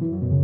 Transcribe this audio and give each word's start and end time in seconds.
Thank 0.00 0.22
you. 0.22 0.39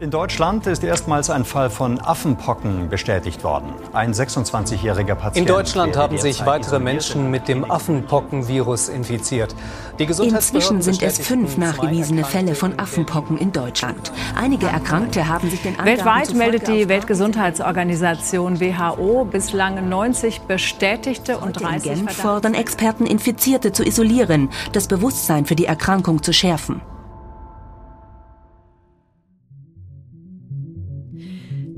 In 0.00 0.10
Deutschland 0.10 0.66
ist 0.66 0.82
erstmals 0.82 1.30
ein 1.30 1.44
Fall 1.44 1.70
von 1.70 2.00
Affenpocken 2.00 2.88
bestätigt 2.88 3.44
worden. 3.44 3.72
Ein 3.92 4.12
26-jähriger 4.12 5.14
Patient. 5.14 5.36
In 5.36 5.46
Deutschland 5.46 5.96
haben 5.96 6.18
sich 6.18 6.44
weitere 6.44 6.80
Menschen 6.80 7.30
mit 7.30 7.46
dem 7.46 7.70
Affenpockenvirus 7.70 8.88
infiziert. 8.88 9.54
Inzwischen 9.96 10.82
sind 10.82 11.00
es 11.00 11.18
fünf 11.18 11.58
nachgewiesene 11.58 12.24
Fälle 12.24 12.56
von 12.56 12.76
Affenpocken 12.76 13.38
in 13.38 13.52
Deutschland. 13.52 14.10
Einige 14.34 14.66
Erkrankte 14.66 15.28
haben 15.28 15.48
sich 15.48 15.62
den 15.62 15.78
Angaben 15.78 15.98
Weltweit 15.98 16.34
meldet 16.34 16.66
die 16.66 16.88
Weltgesundheitsorganisation 16.88 18.60
WHO 18.60 19.24
bislang 19.26 19.88
90 19.88 20.40
bestätigte 20.40 21.38
und 21.38 21.60
30 21.60 21.92
in 21.92 21.98
Genf 21.98 22.16
fordern 22.16 22.54
Experten, 22.54 23.06
Infizierte 23.06 23.70
zu 23.70 23.84
isolieren, 23.84 24.50
das 24.72 24.88
Bewusstsein 24.88 25.46
für 25.46 25.54
die 25.54 25.66
Erkrankung 25.66 26.20
zu 26.20 26.32
schärfen. 26.32 26.80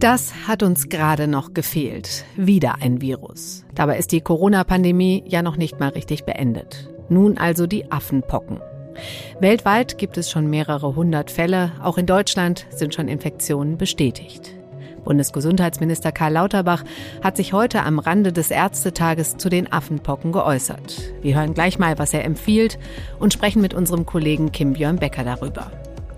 Das 0.06 0.46
hat 0.46 0.62
uns 0.62 0.88
gerade 0.88 1.26
noch 1.26 1.52
gefehlt. 1.52 2.24
Wieder 2.36 2.76
ein 2.80 3.00
Virus. 3.00 3.64
Dabei 3.74 3.98
ist 3.98 4.12
die 4.12 4.20
Corona-Pandemie 4.20 5.24
ja 5.26 5.42
noch 5.42 5.56
nicht 5.56 5.80
mal 5.80 5.88
richtig 5.88 6.22
beendet. 6.22 6.88
Nun 7.08 7.38
also 7.38 7.66
die 7.66 7.90
Affenpocken. 7.90 8.60
Weltweit 9.40 9.98
gibt 9.98 10.16
es 10.16 10.30
schon 10.30 10.48
mehrere 10.48 10.94
hundert 10.94 11.32
Fälle. 11.32 11.72
Auch 11.82 11.98
in 11.98 12.06
Deutschland 12.06 12.68
sind 12.70 12.94
schon 12.94 13.08
Infektionen 13.08 13.78
bestätigt. 13.78 14.54
Bundesgesundheitsminister 15.02 16.12
Karl 16.12 16.34
Lauterbach 16.34 16.84
hat 17.20 17.36
sich 17.36 17.52
heute 17.52 17.82
am 17.82 17.98
Rande 17.98 18.32
des 18.32 18.52
Ärztetages 18.52 19.38
zu 19.38 19.48
den 19.48 19.72
Affenpocken 19.72 20.30
geäußert. 20.30 21.14
Wir 21.20 21.34
hören 21.34 21.52
gleich 21.52 21.80
mal, 21.80 21.98
was 21.98 22.14
er 22.14 22.24
empfiehlt 22.24 22.78
und 23.18 23.32
sprechen 23.32 23.60
mit 23.60 23.74
unserem 23.74 24.06
Kollegen 24.06 24.52
Kim 24.52 24.74
Björn 24.74 25.00
Becker 25.00 25.24
darüber. 25.24 25.72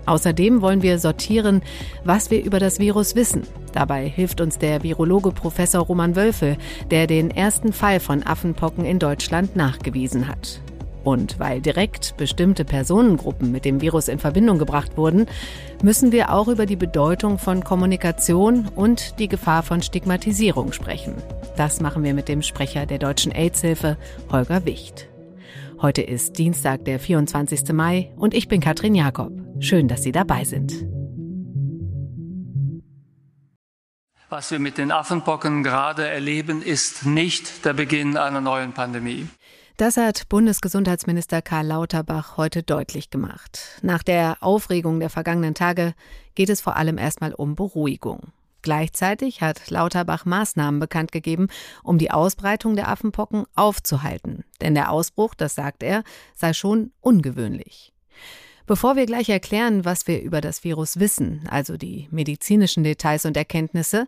Außerdem 0.09 0.63
wollen 0.63 0.81
wir 0.81 0.97
sortieren, 0.97 1.61
was 2.03 2.31
wir 2.31 2.43
über 2.43 2.57
das 2.57 2.79
Virus 2.79 3.13
wissen. 3.13 3.43
Dabei 3.73 4.09
hilft 4.09 4.41
uns 4.41 4.57
der 4.57 4.81
Virologe 4.81 5.29
Professor 5.29 5.85
Roman 5.85 6.15
Wölfe, 6.15 6.57
der 6.89 7.05
den 7.05 7.29
ersten 7.29 7.73
Fall 7.73 7.99
von 7.99 8.23
Affenpocken 8.25 8.85
in 8.85 8.97
Deutschland 8.97 9.55
nachgewiesen 9.55 10.27
hat. 10.27 10.61
Und 11.03 11.39
weil 11.39 11.61
direkt 11.61 12.17
bestimmte 12.17 12.65
Personengruppen 12.65 13.51
mit 13.51 13.65
dem 13.65 13.81
Virus 13.81 14.07
in 14.07 14.17
Verbindung 14.17 14.57
gebracht 14.57 14.97
wurden, 14.97 15.27
müssen 15.83 16.11
wir 16.11 16.33
auch 16.33 16.47
über 16.47 16.65
die 16.65 16.75
Bedeutung 16.75 17.37
von 17.37 17.63
Kommunikation 17.63 18.67
und 18.75 19.19
die 19.19 19.27
Gefahr 19.27 19.61
von 19.61 19.83
Stigmatisierung 19.83 20.73
sprechen. 20.73 21.13
Das 21.55 21.81
machen 21.81 22.03
wir 22.03 22.15
mit 22.15 22.29
dem 22.29 22.41
Sprecher 22.41 22.87
der 22.87 22.97
Deutschen 22.97 23.31
AIDS-Hilfe, 23.31 23.95
Holger 24.31 24.65
Wicht. 24.65 25.07
Heute 25.83 26.01
ist 26.01 26.39
Dienstag, 26.39 26.83
der 26.85 26.99
24. 26.99 27.71
Mai 27.73 28.11
und 28.17 28.33
ich 28.33 28.47
bin 28.47 28.59
Katrin 28.59 28.95
Jakob. 28.95 29.31
Schön, 29.61 29.87
dass 29.89 30.03
Sie 30.03 30.11
dabei 30.11 30.45
sind. 30.45 30.73
Was 34.29 34.51
wir 34.51 34.59
mit 34.59 34.77
den 34.77 34.91
Affenpocken 34.91 35.63
gerade 35.63 36.07
erleben, 36.07 36.61
ist 36.61 37.05
nicht 37.05 37.65
der 37.65 37.73
Beginn 37.73 38.15
einer 38.15 38.41
neuen 38.41 38.73
Pandemie. 38.73 39.27
Das 39.75 39.97
hat 39.97 40.29
Bundesgesundheitsminister 40.29 41.41
Karl 41.41 41.65
Lauterbach 41.65 42.37
heute 42.37 42.63
deutlich 42.63 43.09
gemacht. 43.09 43.79
Nach 43.81 44.03
der 44.03 44.37
Aufregung 44.41 44.99
der 44.99 45.09
vergangenen 45.09 45.55
Tage 45.55 45.93
geht 46.35 46.49
es 46.49 46.61
vor 46.61 46.77
allem 46.77 46.97
erstmal 46.97 47.33
um 47.33 47.55
Beruhigung. 47.55 48.31
Gleichzeitig 48.61 49.41
hat 49.41 49.69
Lauterbach 49.69 50.25
Maßnahmen 50.25 50.79
bekannt 50.79 51.11
gegeben, 51.11 51.47
um 51.83 51.97
die 51.97 52.11
Ausbreitung 52.11 52.75
der 52.75 52.89
Affenpocken 52.89 53.45
aufzuhalten. 53.55 54.43
Denn 54.61 54.75
der 54.75 54.91
Ausbruch, 54.91 55.33
das 55.33 55.55
sagt 55.55 55.81
er, 55.81 56.03
sei 56.35 56.53
schon 56.53 56.91
ungewöhnlich. 57.01 57.93
Bevor 58.69 58.95
wir 58.95 59.07
gleich 59.07 59.29
erklären, 59.29 59.83
was 59.83 60.05
wir 60.05 60.21
über 60.21 60.41
das 60.41 60.63
Virus 60.63 60.99
wissen, 60.99 61.41
also 61.49 61.75
die 61.75 62.07
medizinischen 62.11 62.83
Details 62.83 63.25
und 63.25 63.35
Erkenntnisse, 63.35 64.05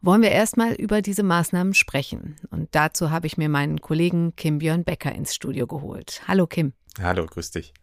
wollen 0.00 0.22
wir 0.22 0.30
erstmal 0.30 0.72
über 0.72 1.02
diese 1.02 1.22
Maßnahmen 1.22 1.74
sprechen. 1.74 2.36
Und 2.50 2.70
dazu 2.70 3.10
habe 3.10 3.26
ich 3.26 3.36
mir 3.36 3.50
meinen 3.50 3.82
Kollegen 3.82 4.34
Kim 4.34 4.60
Björn 4.60 4.84
Becker 4.84 5.14
ins 5.14 5.34
Studio 5.34 5.66
geholt. 5.66 6.22
Hallo 6.26 6.46
Kim. 6.46 6.72
Hallo, 6.98 7.26
grüß 7.26 7.50
dich. 7.50 7.74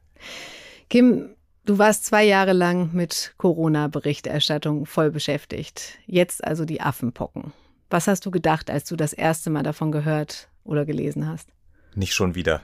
Kim, 0.89 1.35
Du 1.63 1.77
warst 1.77 2.05
zwei 2.05 2.23
Jahre 2.23 2.53
lang 2.53 2.89
mit 2.93 3.35
Corona-Berichterstattung 3.37 4.87
voll 4.87 5.11
beschäftigt. 5.11 5.99
Jetzt 6.07 6.43
also 6.43 6.65
die 6.65 6.81
Affenpocken. 6.81 7.53
Was 7.91 8.07
hast 8.07 8.25
du 8.25 8.31
gedacht, 8.31 8.71
als 8.71 8.85
du 8.85 8.95
das 8.95 9.13
erste 9.13 9.51
Mal 9.51 9.61
davon 9.61 9.91
gehört 9.91 10.49
oder 10.63 10.85
gelesen 10.85 11.27
hast? 11.27 11.49
Nicht 11.93 12.15
schon 12.15 12.33
wieder. 12.33 12.63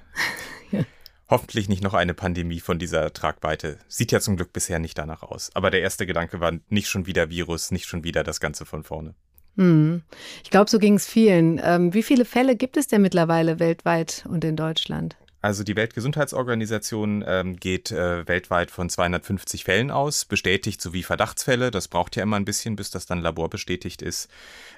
Hoffentlich 1.32 1.70
nicht 1.70 1.82
noch 1.82 1.94
eine 1.94 2.14
Pandemie 2.14 2.60
von 2.60 2.78
dieser 2.78 3.14
Tragweite. 3.14 3.80
Sieht 3.88 4.12
ja 4.12 4.20
zum 4.20 4.36
Glück 4.36 4.52
bisher 4.52 4.80
nicht 4.80 4.98
danach 4.98 5.24
aus. 5.24 5.50
Aber 5.54 5.72
der 5.72 5.80
erste 5.80 6.06
Gedanke 6.06 6.42
war 6.42 6.52
nicht 6.68 6.90
schon 6.90 7.06
wieder 7.06 7.30
Virus, 7.30 7.72
nicht 7.72 7.86
schon 7.86 8.04
wieder 8.04 8.26
das 8.26 8.42
Ganze 8.42 8.66
von 8.66 8.84
vorne. 8.84 9.16
Hm. 9.56 10.02
Ich 10.44 10.50
glaube, 10.50 10.70
so 10.70 10.78
ging 10.78 10.96
es 10.96 11.08
vielen. 11.08 11.62
Ähm, 11.64 11.94
wie 11.94 12.04
viele 12.04 12.26
Fälle 12.26 12.58
gibt 12.58 12.76
es 12.76 12.88
denn 12.88 13.02
mittlerweile 13.02 13.62
weltweit 13.62 14.26
und 14.30 14.44
in 14.44 14.58
Deutschland? 14.58 15.16
Also 15.42 15.64
die 15.64 15.76
Weltgesundheitsorganisation 15.76 17.24
ähm, 17.28 17.56
geht 17.58 17.92
äh, 17.92 18.28
weltweit 18.28 18.70
von 18.70 18.90
250 18.90 19.64
Fällen 19.64 19.90
aus, 19.90 20.26
bestätigt 20.26 20.80
sowie 20.82 21.02
Verdachtsfälle. 21.02 21.72
Das 21.72 21.88
braucht 21.88 22.16
ja 22.16 22.22
immer 22.22 22.36
ein 22.36 22.46
bisschen, 22.46 22.76
bis 22.76 22.92
das 22.92 23.08
dann 23.08 23.22
laborbestätigt 23.22 24.04
ist. 24.04 24.30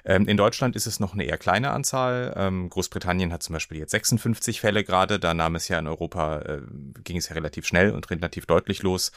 Ähm, 0.06 0.26
in 0.26 0.38
Deutschland 0.38 0.74
ist 0.74 0.86
es 0.86 1.00
noch 1.00 1.12
eine 1.12 1.24
eher 1.24 1.36
kleine 1.36 1.70
Anzahl. 1.70 2.32
Ähm, 2.36 2.70
Großbritannien 2.70 3.30
hat 3.30 3.42
zum 3.42 3.52
Beispiel 3.52 3.78
jetzt 3.78 3.90
56 3.90 4.62
Fälle 4.62 4.84
gerade. 4.84 5.18
Da 5.18 5.34
nahm 5.34 5.54
es 5.54 5.68
ja 5.68 5.78
in 5.78 5.86
Europa, 5.86 6.40
äh, 6.40 6.60
ging 7.04 7.18
es 7.18 7.28
ja 7.28 7.34
relativ 7.34 7.66
schnell 7.66 7.90
und 7.90 8.10
relativ 8.10 8.46
deutlich 8.46 8.82
los. 8.82 9.12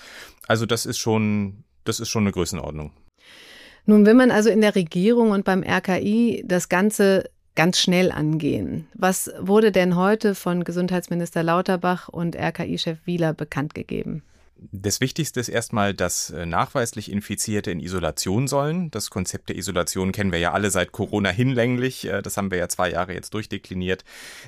Also 0.48 0.66
das 0.66 0.86
ist 0.86 0.98
schon, 0.98 1.64
das 1.86 2.02
ist 2.02 2.10
schon 2.10 2.24
eine 2.24 2.34
Größenordnung. 2.34 2.92
Nun, 3.86 4.06
wenn 4.06 4.18
man 4.18 4.32
also 4.32 4.50
in 4.50 4.60
der 4.60 4.76
Regierung 4.76 5.32
und 5.32 5.46
beim 5.46 5.64
RKI 5.64 6.44
das 6.46 6.68
Ganze 6.68 7.30
ganz 7.58 7.80
schnell 7.80 8.12
angehen. 8.12 8.88
Was 8.94 9.32
wurde 9.40 9.74
denn 9.74 9.98
heute 9.98 10.36
von 10.36 10.64
Gesundheitsminister 10.64 11.44
Lauterbach 11.44 12.08
und 12.08 12.38
RKI-Chef 12.38 13.00
Wieler 13.06 13.34
bekannt 13.34 13.74
gegeben? 13.74 14.22
Das 14.60 15.02
Wichtigste 15.02 15.40
ist 15.40 15.50
erstmal, 15.50 15.94
dass 15.94 16.32
äh, 16.32 16.46
nachweislich 16.46 17.12
Infizierte 17.12 17.70
in 17.70 17.80
Isolation 17.80 18.48
sollen. 18.48 18.90
Das 18.92 19.10
Konzept 19.10 19.50
der 19.50 19.56
Isolation 19.56 20.12
kennen 20.12 20.32
wir 20.32 20.40
ja 20.40 20.52
alle 20.52 20.72
seit 20.72 20.92
Corona 20.92 21.30
hinlänglich. 21.30 22.06
Äh, 22.06 22.22
das 22.22 22.38
haben 22.38 22.50
wir 22.50 22.58
ja 22.58 22.68
zwei 22.68 22.92
Jahre 22.92 23.14
jetzt 23.14 23.34
durchdekliniert. 23.34 24.04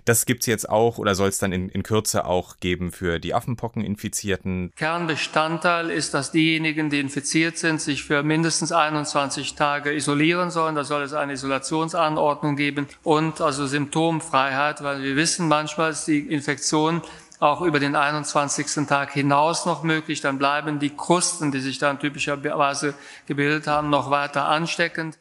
Das 0.05 0.25
gibt 0.25 0.41
es 0.41 0.47
jetzt 0.47 0.67
auch 0.67 0.97
oder 0.97 1.13
soll 1.13 1.29
es 1.29 1.37
dann 1.37 1.51
in, 1.51 1.69
in 1.69 1.83
Kürze 1.83 2.25
auch 2.25 2.59
geben 2.59 2.91
für 2.91 3.19
die 3.19 3.35
Affenpockeninfizierten. 3.35 4.71
Kernbestandteil 4.75 5.91
ist, 5.91 6.13
dass 6.13 6.31
diejenigen, 6.31 6.89
die 6.89 6.99
infiziert 6.99 7.57
sind, 7.57 7.79
sich 7.79 8.03
für 8.03 8.23
mindestens 8.23 8.71
21 8.71 9.55
Tage 9.55 9.93
isolieren 9.93 10.49
sollen. 10.49 10.75
Da 10.75 10.83
soll 10.83 11.03
es 11.03 11.13
eine 11.13 11.33
Isolationsanordnung 11.33 12.55
geben 12.55 12.87
und 13.03 13.41
also 13.41 13.67
Symptomfreiheit, 13.67 14.83
weil 14.83 15.03
wir 15.03 15.15
wissen, 15.15 15.47
manchmal 15.47 15.91
ist 15.91 16.05
die 16.05 16.19
Infektion 16.19 17.01
auch 17.39 17.61
über 17.61 17.79
den 17.79 17.95
21. 17.95 18.87
Tag 18.87 19.11
hinaus 19.11 19.65
noch 19.65 19.83
möglich. 19.83 20.21
Dann 20.21 20.37
bleiben 20.37 20.79
die 20.79 20.95
Krusten, 20.95 21.51
die 21.51 21.61
sich 21.61 21.79
dann 21.79 21.99
typischerweise 21.99 22.93
gebildet 23.25 23.67
haben, 23.67 23.89
noch 23.89 24.11
weiter 24.11 24.47
ansteckend. 24.47 25.17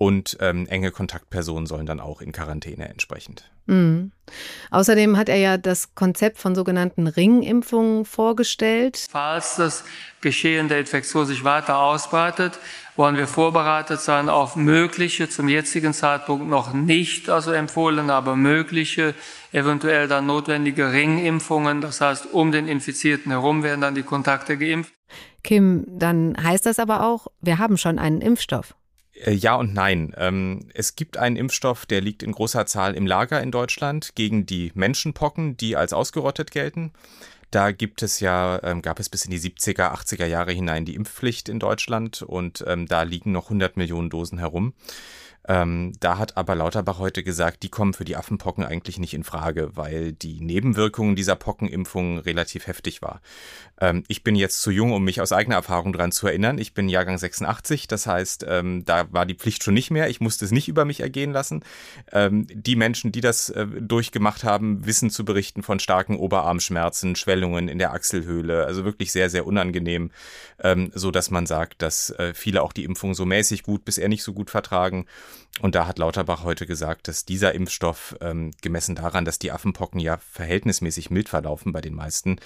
Und 0.00 0.36
ähm, 0.40 0.68
enge 0.68 0.92
Kontaktpersonen 0.92 1.66
sollen 1.66 1.84
dann 1.84 1.98
auch 1.98 2.20
in 2.20 2.30
Quarantäne 2.30 2.88
entsprechend. 2.88 3.50
Mhm. 3.66 4.12
Außerdem 4.70 5.16
hat 5.16 5.28
er 5.28 5.38
ja 5.38 5.58
das 5.58 5.96
Konzept 5.96 6.38
von 6.38 6.54
sogenannten 6.54 7.08
Ringimpfungen 7.08 8.04
vorgestellt. 8.04 9.08
Falls 9.10 9.56
das 9.56 9.82
Geschehen 10.20 10.68
der 10.68 10.78
Infektion 10.78 11.26
sich 11.26 11.42
weiter 11.42 11.80
ausbreitet, 11.80 12.60
wollen 12.94 13.16
wir 13.16 13.26
vorbereitet 13.26 14.00
sein 14.00 14.28
auf 14.28 14.54
mögliche, 14.54 15.28
zum 15.28 15.48
jetzigen 15.48 15.92
Zeitpunkt 15.92 16.48
noch 16.48 16.72
nicht 16.72 17.28
also 17.28 17.50
empfohlene, 17.50 18.14
aber 18.14 18.36
mögliche, 18.36 19.16
eventuell 19.50 20.06
dann 20.06 20.26
notwendige 20.26 20.92
Ringimpfungen. 20.92 21.80
Das 21.80 22.00
heißt, 22.00 22.32
um 22.32 22.52
den 22.52 22.68
Infizierten 22.68 23.32
herum 23.32 23.64
werden 23.64 23.80
dann 23.80 23.96
die 23.96 24.04
Kontakte 24.04 24.58
geimpft. 24.58 24.92
Kim, 25.42 25.84
dann 25.88 26.36
heißt 26.40 26.66
das 26.66 26.78
aber 26.78 27.04
auch, 27.04 27.26
wir 27.40 27.58
haben 27.58 27.76
schon 27.76 27.98
einen 27.98 28.20
Impfstoff. 28.20 28.76
Äh, 29.24 29.32
ja 29.32 29.54
und 29.56 29.74
nein. 29.74 30.14
Ähm, 30.16 30.68
es 30.74 30.96
gibt 30.96 31.16
einen 31.16 31.36
Impfstoff, 31.36 31.86
der 31.86 32.00
liegt 32.00 32.22
in 32.22 32.32
großer 32.32 32.66
Zahl 32.66 32.94
im 32.94 33.06
Lager 33.06 33.42
in 33.42 33.50
Deutschland 33.50 34.14
gegen 34.14 34.46
die 34.46 34.72
Menschenpocken, 34.74 35.56
die 35.56 35.76
als 35.76 35.92
ausgerottet 35.92 36.50
gelten. 36.50 36.92
Da 37.50 37.72
gibt 37.72 38.02
es 38.02 38.20
ja, 38.20 38.60
ähm, 38.62 38.82
gab 38.82 39.00
es 39.00 39.08
bis 39.08 39.24
in 39.24 39.30
die 39.30 39.40
70er, 39.40 39.94
80er 39.94 40.26
Jahre 40.26 40.52
hinein 40.52 40.84
die 40.84 40.94
Impfpflicht 40.94 41.48
in 41.48 41.58
Deutschland 41.58 42.20
und 42.22 42.62
ähm, 42.66 42.86
da 42.86 43.02
liegen 43.02 43.32
noch 43.32 43.46
100 43.46 43.76
Millionen 43.78 44.10
Dosen 44.10 44.38
herum. 44.38 44.74
Ähm, 45.48 45.92
da 45.98 46.18
hat 46.18 46.36
aber 46.36 46.54
Lauterbach 46.54 46.98
heute 46.98 47.22
gesagt, 47.22 47.62
die 47.62 47.70
kommen 47.70 47.94
für 47.94 48.04
die 48.04 48.16
Affenpocken 48.16 48.64
eigentlich 48.64 48.98
nicht 48.98 49.14
in 49.14 49.24
Frage, 49.24 49.70
weil 49.74 50.12
die 50.12 50.40
Nebenwirkungen 50.40 51.16
dieser 51.16 51.36
Pockenimpfung 51.36 52.18
relativ 52.18 52.66
heftig 52.66 53.00
war. 53.00 53.22
Ähm, 53.80 54.04
ich 54.08 54.22
bin 54.22 54.36
jetzt 54.36 54.60
zu 54.60 54.70
jung, 54.70 54.92
um 54.92 55.02
mich 55.02 55.22
aus 55.22 55.32
eigener 55.32 55.56
Erfahrung 55.56 55.94
daran 55.94 56.12
zu 56.12 56.26
erinnern. 56.26 56.58
Ich 56.58 56.74
bin 56.74 56.90
Jahrgang 56.90 57.16
86, 57.16 57.88
das 57.88 58.06
heißt, 58.06 58.44
ähm, 58.46 58.84
da 58.84 59.10
war 59.10 59.24
die 59.24 59.34
Pflicht 59.34 59.64
schon 59.64 59.72
nicht 59.72 59.90
mehr. 59.90 60.10
Ich 60.10 60.20
musste 60.20 60.44
es 60.44 60.50
nicht 60.50 60.68
über 60.68 60.84
mich 60.84 61.00
ergehen 61.00 61.32
lassen. 61.32 61.64
Ähm, 62.12 62.46
die 62.52 62.76
Menschen, 62.76 63.10
die 63.10 63.22
das 63.22 63.48
äh, 63.48 63.66
durchgemacht 63.66 64.44
haben, 64.44 64.84
wissen 64.84 65.08
zu 65.08 65.24
berichten 65.24 65.62
von 65.62 65.78
starken 65.78 66.16
Oberarmschmerzen, 66.16 67.16
Schwellungen 67.16 67.68
in 67.68 67.78
der 67.78 67.94
Achselhöhle, 67.94 68.66
also 68.66 68.84
wirklich 68.84 69.12
sehr, 69.12 69.30
sehr 69.30 69.46
unangenehm, 69.46 70.10
ähm, 70.62 70.90
so 70.94 71.10
dass 71.10 71.30
man 71.30 71.46
sagt, 71.46 71.80
dass 71.80 72.10
äh, 72.10 72.34
viele 72.34 72.62
auch 72.62 72.74
die 72.74 72.84
Impfung 72.84 73.14
so 73.14 73.24
mäßig 73.24 73.62
gut 73.62 73.86
bis 73.86 73.96
eher 73.96 74.08
nicht 74.08 74.22
so 74.22 74.34
gut 74.34 74.50
vertragen. 74.50 75.06
Und 75.60 75.74
da 75.74 75.86
hat 75.86 75.98
Lauterbach 75.98 76.44
heute 76.44 76.66
gesagt, 76.66 77.08
dass 77.08 77.24
dieser 77.24 77.54
Impfstoff, 77.54 78.16
ähm, 78.20 78.52
gemessen 78.62 78.94
daran, 78.94 79.24
dass 79.24 79.38
die 79.38 79.52
Affenpocken 79.52 80.00
ja 80.00 80.18
verhältnismäßig 80.18 81.10
mild 81.10 81.28
verlaufen 81.28 81.72
bei 81.72 81.80
den 81.80 81.94
meisten, 81.94 82.36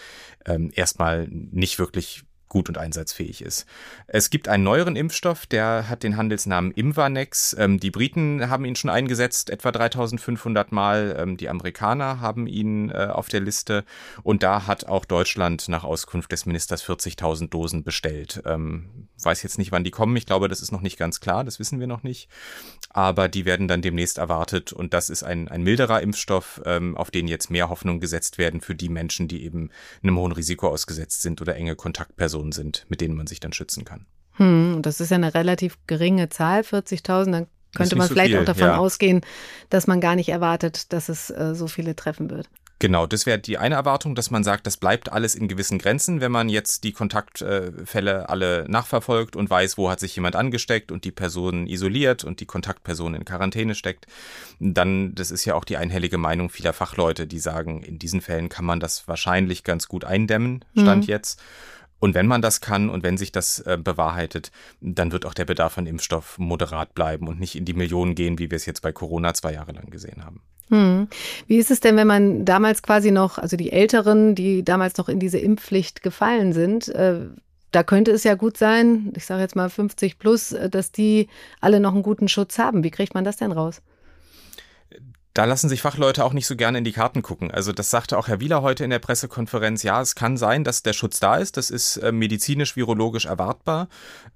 ähm, 0.47 0.71
erstmal 0.75 1.29
nicht 1.29 1.79
wirklich 1.79 2.25
gut 2.53 2.69
und 2.69 2.77
einsatzfähig 2.77 3.41
ist. 3.41 3.65
Es 4.06 4.29
gibt 4.29 4.47
einen 4.47 4.62
neueren 4.62 4.94
Impfstoff, 4.94 5.47
der 5.47 5.89
hat 5.89 6.03
den 6.03 6.19
Handelsnamen 6.19 6.71
Imvanex. 6.71 7.56
Ähm, 7.59 7.81
die 7.81 7.91
Briten 7.91 8.50
haben 8.50 8.67
ihn 8.67 8.77
schon 8.77 8.91
eingesetzt, 8.91 9.49
etwa 9.49 9.73
3500 9.73 10.71
Mal. 10.71 11.17
Ähm, 11.19 11.38
die 11.38 11.49
Amerikaner 11.49 12.21
haben 12.21 12.47
ihn 12.47 12.91
äh, 12.91 13.09
auf 13.11 13.31
der 13.31 13.41
Liste. 13.41 13.87
Und 14.23 14.43
da 14.43 14.67
hat 14.67 14.85
auch 14.85 15.06
Deutschland 15.06 15.67
nach 15.71 15.83
Auskunft 15.83 16.31
des 16.31 16.45
Ministers 16.45 16.85
40.000 16.85 17.49
Dosen 17.49 17.85
bestellt. 17.85 18.43
Ähm, 18.45 19.09
weiß 19.25 19.43
jetzt 19.43 19.59
nicht, 19.59 19.73
wann 19.73 19.85
die 19.85 19.91
kommen. 19.91 20.17
Ich 20.17 20.27
glaube, 20.27 20.49
das 20.49 20.61
ist 20.61 20.73
noch 20.73 20.83
nicht 20.83 20.99
ganz 20.99 21.21
klar. 21.21 21.45
Das 21.45 21.59
wissen 21.59 21.81
wir 21.81 21.87
noch 21.87 22.03
nicht. 22.03 22.29
Aber 22.91 23.29
die 23.29 23.45
werden 23.45 23.69
dann 23.69 23.83
demnächst 23.83 24.19
erwartet. 24.19 24.73
Und 24.73 24.95
das 24.95 25.11
ist 25.11 25.23
ein, 25.23 25.49
ein 25.49 25.63
milderer 25.63 26.03
Impfstoff, 26.03 26.61
ähm, 26.67 26.97
auf 26.97 27.11
den 27.11 27.29
jetzt 27.29 27.51
mehr 27.51 27.69
Hoffnung 27.69 28.01
gesetzt 28.01 28.37
werden 28.37 28.61
für 28.61 28.75
die 28.75 28.89
Menschen, 28.89 29.29
die 29.29 29.45
eben 29.45 29.71
einem 30.03 30.19
hohen 30.19 30.33
Risiko 30.33 30.69
ausgesetzt 30.69 31.23
sind 31.23 31.41
oder 31.41 31.57
enge 31.57 31.77
Kontaktpersonen 31.77 32.33
Personen 32.33 32.53
sind, 32.53 32.87
mit 32.89 33.01
denen 33.01 33.17
man 33.17 33.27
sich 33.27 33.41
dann 33.41 33.53
schützen 33.53 33.85
kann. 33.85 34.07
Hm, 34.37 34.81
das 34.83 35.01
ist 35.01 35.11
ja 35.11 35.17
eine 35.17 35.35
relativ 35.35 35.77
geringe 35.87 36.29
Zahl, 36.29 36.63
40.000. 36.63 37.31
Dann 37.31 37.47
könnte 37.75 37.97
man 37.97 38.09
so 38.09 38.15
vielleicht 38.15 38.33
viel, 38.33 38.41
auch 38.41 38.45
davon 38.45 38.69
ja. 38.69 38.77
ausgehen, 38.77 39.21
dass 39.71 39.87
man 39.87 40.01
gar 40.01 40.17
nicht 40.17 40.29
erwartet, 40.29 40.93
dass 40.93 41.09
es 41.09 41.31
äh, 41.31 41.55
so 41.55 41.67
viele 41.67 41.95
treffen 41.95 42.31
wird. 42.31 42.49
Genau, 42.82 43.06
das 43.06 43.26
wäre 43.26 43.38
die 43.38 43.58
eine 43.58 43.76
Erwartung, 43.76 44.17
dass 44.17 44.32
man 44.32 44.43
sagt, 44.43 44.67
das 44.67 44.76
bleibt 44.76 45.12
alles 45.12 45.37
in 45.37 45.46
gewissen 45.46 45.79
Grenzen, 45.79 46.20
wenn 46.20 46.32
man 46.32 46.49
jetzt 46.49 46.82
die 46.82 46.90
Kontaktfälle 46.90 48.29
alle 48.29 48.64
nachverfolgt 48.69 49.37
und 49.37 49.49
weiß, 49.49 49.79
wo 49.79 49.88
hat 49.88 50.00
sich 50.00 50.17
jemand 50.17 50.34
angesteckt 50.34 50.90
und 50.90 51.05
die 51.05 51.12
Person 51.12 51.69
isoliert 51.69 52.25
und 52.25 52.40
die 52.40 52.44
Kontaktperson 52.44 53.14
in 53.14 53.25
Quarantäne 53.25 53.76
steckt. 53.76 54.08
Dann, 54.58 55.14
das 55.14 55.31
ist 55.31 55.44
ja 55.44 55.55
auch 55.55 55.62
die 55.62 55.76
einhellige 55.76 56.19
Meinung 56.19 56.50
vieler 56.50 56.73
Fachleute, 56.73 57.29
die 57.29 57.38
sagen, 57.38 57.84
in 57.84 58.00
diesen 58.00 58.20
Fällen 58.20 58.49
kann 58.49 58.64
man 58.64 58.81
das 58.81 59.06
wahrscheinlich 59.06 59.62
ganz 59.62 59.87
gut 59.87 60.05
eindämmen, 60.05 60.64
Stand 60.76 61.05
mhm. 61.05 61.08
jetzt. 61.08 61.40
Und 62.00 62.17
wenn 62.17 62.26
man 62.26 62.43
das 62.43 62.61
kann 62.61 62.90
und 62.90 63.05
wenn 63.05 63.17
sich 63.17 63.31
das 63.31 63.61
äh, 63.61 63.78
bewahrheitet, 63.81 64.50
dann 64.81 65.12
wird 65.12 65.25
auch 65.25 65.35
der 65.35 65.44
Bedarf 65.44 65.78
an 65.78 65.87
Impfstoff 65.87 66.37
moderat 66.37 66.94
bleiben 66.94 67.28
und 67.28 67.38
nicht 67.38 67.55
in 67.55 67.64
die 67.64 67.75
Millionen 67.75 68.17
gehen, 68.17 68.40
wie 68.40 68.50
wir 68.50 68.56
es 68.56 68.67
jetzt 68.67 68.82
bei 68.82 68.90
Corona 68.90 69.35
zwei 69.35 69.52
Jahre 69.52 69.70
lang 69.70 69.88
gesehen 69.88 70.25
haben. 70.25 70.43
Hm. 70.73 71.07
Wie 71.47 71.59
ist 71.59 71.71
es 71.71 71.81
denn, 71.81 71.97
wenn 71.97 72.07
man 72.07 72.47
damals 72.47 72.83
quasi 72.83 73.11
noch, 73.11 73.37
also 73.37 73.59
die 73.59 73.73
Älteren, 73.73 74.35
die 74.35 74.65
damals 74.65 74.97
noch 74.97 75.11
in 75.11 75.19
diese 75.19 75.39
Impfpflicht 75.39 76.03
gefallen 76.03 76.55
sind, 76.55 76.89
äh, 76.89 77.27
da 77.73 77.83
könnte 77.83 78.11
es 78.11 78.25
ja 78.25 78.35
gut 78.37 78.57
sein, 78.57 79.13
ich 79.15 79.27
sage 79.27 79.43
jetzt 79.43 79.55
mal 79.55 79.69
50 79.69 80.19
plus, 80.19 80.53
äh, 80.53 80.71
dass 80.71 80.91
die 80.91 81.29
alle 81.61 81.79
noch 81.79 81.93
einen 81.93 82.03
guten 82.03 82.27
Schutz 82.27 82.59
haben. 82.59 82.85
Wie 82.85 82.91
kriegt 82.91 83.13
man 83.13 83.25
das 83.25 83.37
denn 83.37 83.53
raus? 83.53 83.83
Da 85.34 85.46
lassen 85.46 85.69
sich 85.69 85.81
Fachleute 85.81 86.25
auch 86.25 86.32
nicht 86.32 86.46
so 86.46 86.56
gerne 86.56 86.79
in 86.79 86.84
die 86.84 86.93
Karten 86.93 87.23
gucken. 87.23 87.50
Also 87.50 87.73
das 87.73 87.90
sagte 87.90 88.19
auch 88.19 88.29
Herr 88.29 88.40
Wieler 88.40 88.62
heute 88.62 88.84
in 88.84 88.90
der 88.90 88.99
Pressekonferenz. 88.99 89.82
Ja, 89.82 90.00
es 90.00 90.14
kann 90.14 90.37
sein, 90.37 90.62
dass 90.62 90.82
der 90.82 90.93
Schutz 90.93 91.20
da 91.20 91.37
ist. 91.37 91.56
Das 91.56 91.70
ist 91.70 91.96
äh, 91.96 92.12
medizinisch, 92.12 92.76
virologisch 92.76 93.25
erwartbar. 93.25 93.88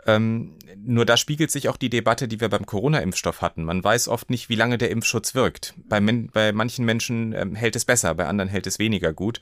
Ähm, 0.07 0.57
nur 0.79 1.05
da 1.05 1.17
spiegelt 1.17 1.51
sich 1.51 1.69
auch 1.69 1.77
die 1.77 1.91
Debatte, 1.91 2.29
die 2.29 2.41
wir 2.41 2.49
beim 2.49 2.65
Corona-Impfstoff 2.65 3.43
hatten. 3.43 3.65
Man 3.65 3.85
weiß 3.85 4.09
oft 4.09 4.31
nicht, 4.31 4.49
wie 4.49 4.55
lange 4.55 4.79
der 4.79 4.91
Impfschutz 4.91 5.35
wirkt. 5.35 5.75
Bei, 5.89 6.01
bei 6.01 6.53
manchen 6.53 6.85
Menschen 6.85 7.33
ähm, 7.33 7.55
hält 7.55 7.77
es 7.77 7.85
besser, 7.85 8.15
bei 8.15 8.27
anderen 8.27 8.49
hält 8.49 8.67
es 8.67 8.79
weniger 8.79 9.13
gut. 9.13 9.41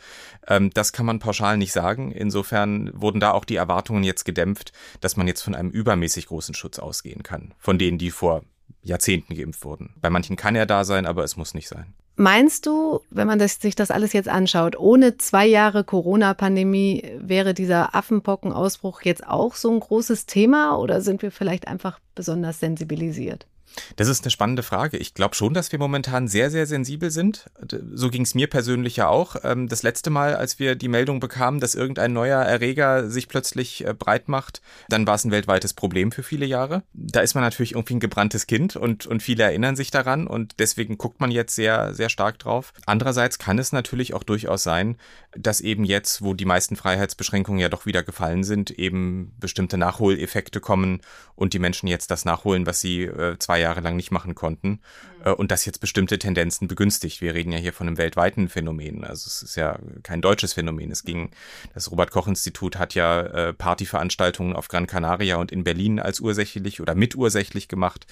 Ähm, 0.48 0.70
das 0.74 0.92
kann 0.92 1.06
man 1.06 1.20
pauschal 1.20 1.56
nicht 1.56 1.72
sagen. 1.72 2.10
Insofern 2.10 2.90
wurden 2.94 3.20
da 3.20 3.30
auch 3.30 3.44
die 3.44 3.56
Erwartungen 3.56 4.02
jetzt 4.02 4.24
gedämpft, 4.24 4.72
dass 5.00 5.16
man 5.16 5.28
jetzt 5.28 5.42
von 5.42 5.54
einem 5.54 5.70
übermäßig 5.70 6.26
großen 6.26 6.54
Schutz 6.54 6.78
ausgehen 6.80 7.22
kann. 7.22 7.54
Von 7.58 7.78
denen, 7.78 7.98
die 7.98 8.10
vor 8.10 8.42
Jahrzehnten 8.84 9.34
geimpft 9.34 9.64
wurden. 9.64 9.90
Bei 10.00 10.10
manchen 10.10 10.36
kann 10.36 10.54
er 10.54 10.66
da 10.66 10.84
sein, 10.84 11.06
aber 11.06 11.24
es 11.24 11.36
muss 11.36 11.54
nicht 11.54 11.68
sein. 11.68 11.94
Meinst 12.16 12.66
du, 12.66 13.00
wenn 13.10 13.26
man 13.26 13.40
das, 13.40 13.60
sich 13.60 13.74
das 13.74 13.90
alles 13.90 14.12
jetzt 14.12 14.28
anschaut, 14.28 14.78
ohne 14.78 15.16
zwei 15.18 15.46
Jahre 15.46 15.82
Corona-Pandemie 15.82 17.18
wäre 17.18 17.54
dieser 17.54 17.96
Affenpockenausbruch 17.96 19.02
jetzt 19.02 19.26
auch 19.26 19.56
so 19.56 19.72
ein 19.72 19.80
großes 19.80 20.26
Thema 20.26 20.76
oder 20.76 21.00
sind 21.00 21.22
wir 21.22 21.32
vielleicht 21.32 21.66
einfach 21.66 21.98
besonders 22.14 22.60
sensibilisiert? 22.60 23.48
Das 23.96 24.08
ist 24.08 24.24
eine 24.24 24.30
spannende 24.30 24.62
Frage. 24.62 24.96
Ich 24.96 25.14
glaube 25.14 25.34
schon, 25.34 25.54
dass 25.54 25.72
wir 25.72 25.78
momentan 25.78 26.28
sehr, 26.28 26.50
sehr 26.50 26.66
sensibel 26.66 27.10
sind. 27.10 27.50
So 27.92 28.10
ging 28.10 28.22
es 28.22 28.34
mir 28.34 28.48
persönlich 28.48 28.96
ja 28.96 29.08
auch. 29.08 29.36
Ähm, 29.42 29.68
das 29.68 29.82
letzte 29.82 30.10
Mal, 30.10 30.36
als 30.36 30.58
wir 30.58 30.74
die 30.74 30.88
Meldung 30.88 31.20
bekamen, 31.20 31.60
dass 31.60 31.74
irgendein 31.74 32.12
neuer 32.12 32.40
Erreger 32.40 33.08
sich 33.10 33.28
plötzlich 33.28 33.84
äh, 33.86 33.94
breit 33.94 34.28
macht, 34.28 34.62
dann 34.88 35.06
war 35.06 35.14
es 35.14 35.24
ein 35.24 35.30
weltweites 35.30 35.74
Problem 35.74 36.12
für 36.12 36.22
viele 36.22 36.46
Jahre. 36.46 36.82
Da 36.92 37.20
ist 37.20 37.34
man 37.34 37.42
natürlich 37.42 37.72
irgendwie 37.72 37.94
ein 37.94 38.00
gebranntes 38.00 38.46
Kind 38.46 38.76
und, 38.76 39.06
und 39.06 39.22
viele 39.22 39.44
erinnern 39.44 39.76
sich 39.76 39.90
daran 39.90 40.26
und 40.26 40.54
deswegen 40.58 40.98
guckt 40.98 41.20
man 41.20 41.30
jetzt 41.30 41.54
sehr, 41.54 41.94
sehr 41.94 42.08
stark 42.08 42.38
drauf. 42.38 42.72
Andererseits 42.86 43.38
kann 43.38 43.58
es 43.58 43.72
natürlich 43.72 44.14
auch 44.14 44.22
durchaus 44.22 44.62
sein, 44.62 44.96
dass 45.36 45.60
eben 45.60 45.84
jetzt, 45.84 46.22
wo 46.22 46.34
die 46.34 46.44
meisten 46.44 46.76
Freiheitsbeschränkungen 46.76 47.60
ja 47.60 47.68
doch 47.68 47.86
wieder 47.86 48.02
gefallen 48.02 48.44
sind, 48.44 48.70
eben 48.70 49.34
bestimmte 49.40 49.78
Nachholeffekte 49.78 50.60
kommen 50.60 51.00
und 51.34 51.52
die 51.52 51.58
Menschen 51.58 51.88
jetzt 51.88 52.10
das 52.10 52.24
nachholen, 52.24 52.66
was 52.66 52.80
sie 52.80 53.02
äh, 53.02 53.38
zwei 53.38 53.60
Jahre 53.60 53.63
lang 53.72 53.96
nicht 53.96 54.10
machen 54.10 54.34
konnten. 54.34 54.80
Mhm. 55.24 55.32
und 55.34 55.50
das 55.50 55.64
jetzt 55.64 55.80
bestimmte 55.80 56.18
Tendenzen 56.18 56.68
begünstigt. 56.68 57.20
Wir 57.20 57.34
reden 57.34 57.52
ja 57.52 57.58
hier 57.58 57.72
von 57.72 57.86
einem 57.86 57.98
weltweiten 57.98 58.48
Phänomen. 58.48 59.04
Also 59.04 59.26
es 59.26 59.42
ist 59.42 59.56
ja 59.56 59.78
kein 60.02 60.20
deutsches 60.20 60.52
Phänomen. 60.52 60.90
Es 60.90 61.04
ging, 61.04 61.30
das 61.72 61.90
Robert-Koch-Institut 61.90 62.78
hat 62.78 62.94
ja 62.94 63.22
äh, 63.22 63.52
Partyveranstaltungen 63.52 64.54
auf 64.54 64.68
Gran 64.68 64.86
Canaria 64.86 65.36
und 65.36 65.52
in 65.52 65.64
Berlin 65.64 66.00
als 66.00 66.20
ursächlich 66.20 66.80
oder 66.80 66.94
mitursächlich 66.94 67.68
gemacht. 67.68 68.06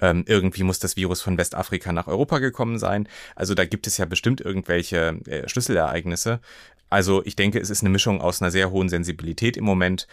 Ähm, 0.00 0.24
irgendwie 0.26 0.62
muss 0.62 0.78
das 0.78 0.96
Virus 0.96 1.20
von 1.20 1.38
Westafrika 1.38 1.92
nach 1.92 2.06
Europa 2.06 2.38
gekommen 2.38 2.78
sein. 2.78 3.08
Also 3.34 3.54
da 3.54 3.64
gibt 3.64 3.86
es 3.86 3.96
ja 3.96 4.04
bestimmt 4.04 4.40
irgendwelche 4.40 5.20
äh, 5.26 5.48
Schlüsselereignisse. 5.48 6.40
Also 6.88 7.24
ich 7.24 7.36
denke, 7.36 7.60
es 7.60 7.70
ist 7.70 7.82
eine 7.82 7.90
Mischung 7.90 8.20
aus 8.20 8.42
einer 8.42 8.50
sehr 8.50 8.70
hohen 8.70 8.88
Sensibilität 8.88 9.56
im 9.56 9.64
Moment 9.64 10.08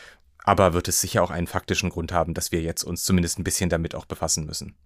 aber 0.47 0.73
wird 0.73 0.88
es 0.88 1.01
sicher 1.01 1.21
auch 1.23 1.29
einen 1.29 1.45
faktischen 1.45 1.89
Grund 1.89 2.13
haben, 2.13 2.33
dass 2.33 2.53
wir 2.53 2.61
jetzt 2.61 2.83
uns 2.83 3.03
zumindest 3.03 3.38
ein 3.38 3.44
bisschen 3.44 3.69
damit 3.69 3.95
auch 3.95 4.05
befassen 4.05 4.45
müssen. 4.45 4.77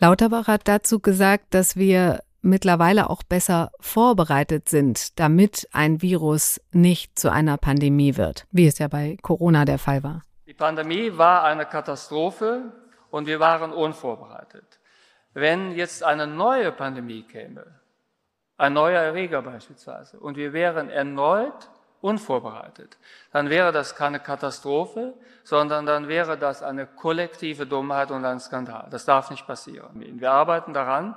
Lauterbach 0.00 0.46
hat 0.46 0.66
dazu 0.66 0.98
gesagt, 0.98 1.52
dass 1.52 1.76
wir 1.76 2.22
mittlerweile 2.40 3.10
auch 3.10 3.22
besser 3.22 3.70
vorbereitet 3.80 4.70
sind, 4.70 5.20
damit 5.20 5.68
ein 5.72 6.00
Virus 6.00 6.58
nicht 6.72 7.18
zu 7.18 7.30
einer 7.30 7.58
Pandemie 7.58 8.16
wird, 8.16 8.46
wie 8.50 8.66
es 8.66 8.78
ja 8.78 8.88
bei 8.88 9.18
Corona 9.20 9.66
der 9.66 9.78
Fall 9.78 10.02
war. 10.02 10.22
Die 10.46 10.54
Pandemie 10.54 11.18
war 11.18 11.44
eine 11.44 11.66
Katastrophe 11.66 12.72
und 13.10 13.26
wir 13.26 13.40
waren 13.40 13.72
unvorbereitet. 13.72 14.80
Wenn 15.34 15.72
jetzt 15.72 16.02
eine 16.02 16.26
neue 16.26 16.72
Pandemie 16.72 17.24
käme, 17.24 17.66
ein 18.56 18.72
neuer 18.72 19.02
Erreger 19.02 19.42
beispielsweise, 19.42 20.18
und 20.18 20.38
wir 20.38 20.54
wären 20.54 20.88
erneut 20.88 21.68
unvorbereitet, 22.00 22.96
dann 23.32 23.50
wäre 23.50 23.72
das 23.72 23.96
keine 23.96 24.20
Katastrophe, 24.20 25.14
sondern 25.44 25.86
dann 25.86 26.08
wäre 26.08 26.38
das 26.38 26.62
eine 26.62 26.86
kollektive 26.86 27.66
Dummheit 27.66 28.10
und 28.10 28.24
ein 28.24 28.40
Skandal. 28.40 28.86
Das 28.90 29.04
darf 29.04 29.30
nicht 29.30 29.46
passieren. 29.46 30.20
Wir 30.20 30.30
arbeiten 30.30 30.74
daran, 30.74 31.16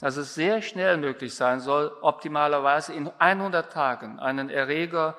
dass 0.00 0.16
es 0.16 0.34
sehr 0.34 0.62
schnell 0.62 0.96
möglich 0.96 1.34
sein 1.34 1.60
soll, 1.60 1.92
optimalerweise 2.00 2.92
in 2.92 3.10
100 3.18 3.72
Tagen 3.72 4.18
einen 4.18 4.50
Erreger 4.50 5.16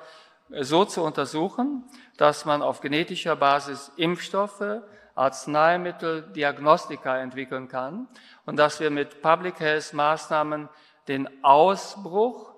so 0.60 0.84
zu 0.84 1.02
untersuchen, 1.02 1.84
dass 2.16 2.44
man 2.44 2.62
auf 2.62 2.80
genetischer 2.80 3.36
Basis 3.36 3.92
Impfstoffe, 3.96 4.82
Arzneimittel, 5.14 6.22
Diagnostika 6.22 7.18
entwickeln 7.18 7.68
kann 7.68 8.08
und 8.46 8.58
dass 8.58 8.80
wir 8.80 8.90
mit 8.90 9.22
Public 9.22 9.60
Health 9.60 9.94
Maßnahmen 9.94 10.68
den 11.08 11.28
Ausbruch 11.44 12.53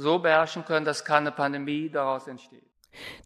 so 0.00 0.18
beherrschen 0.18 0.64
können, 0.64 0.84
dass 0.84 1.04
keine 1.04 1.30
Pandemie 1.30 1.90
daraus 1.90 2.26
entsteht. 2.26 2.62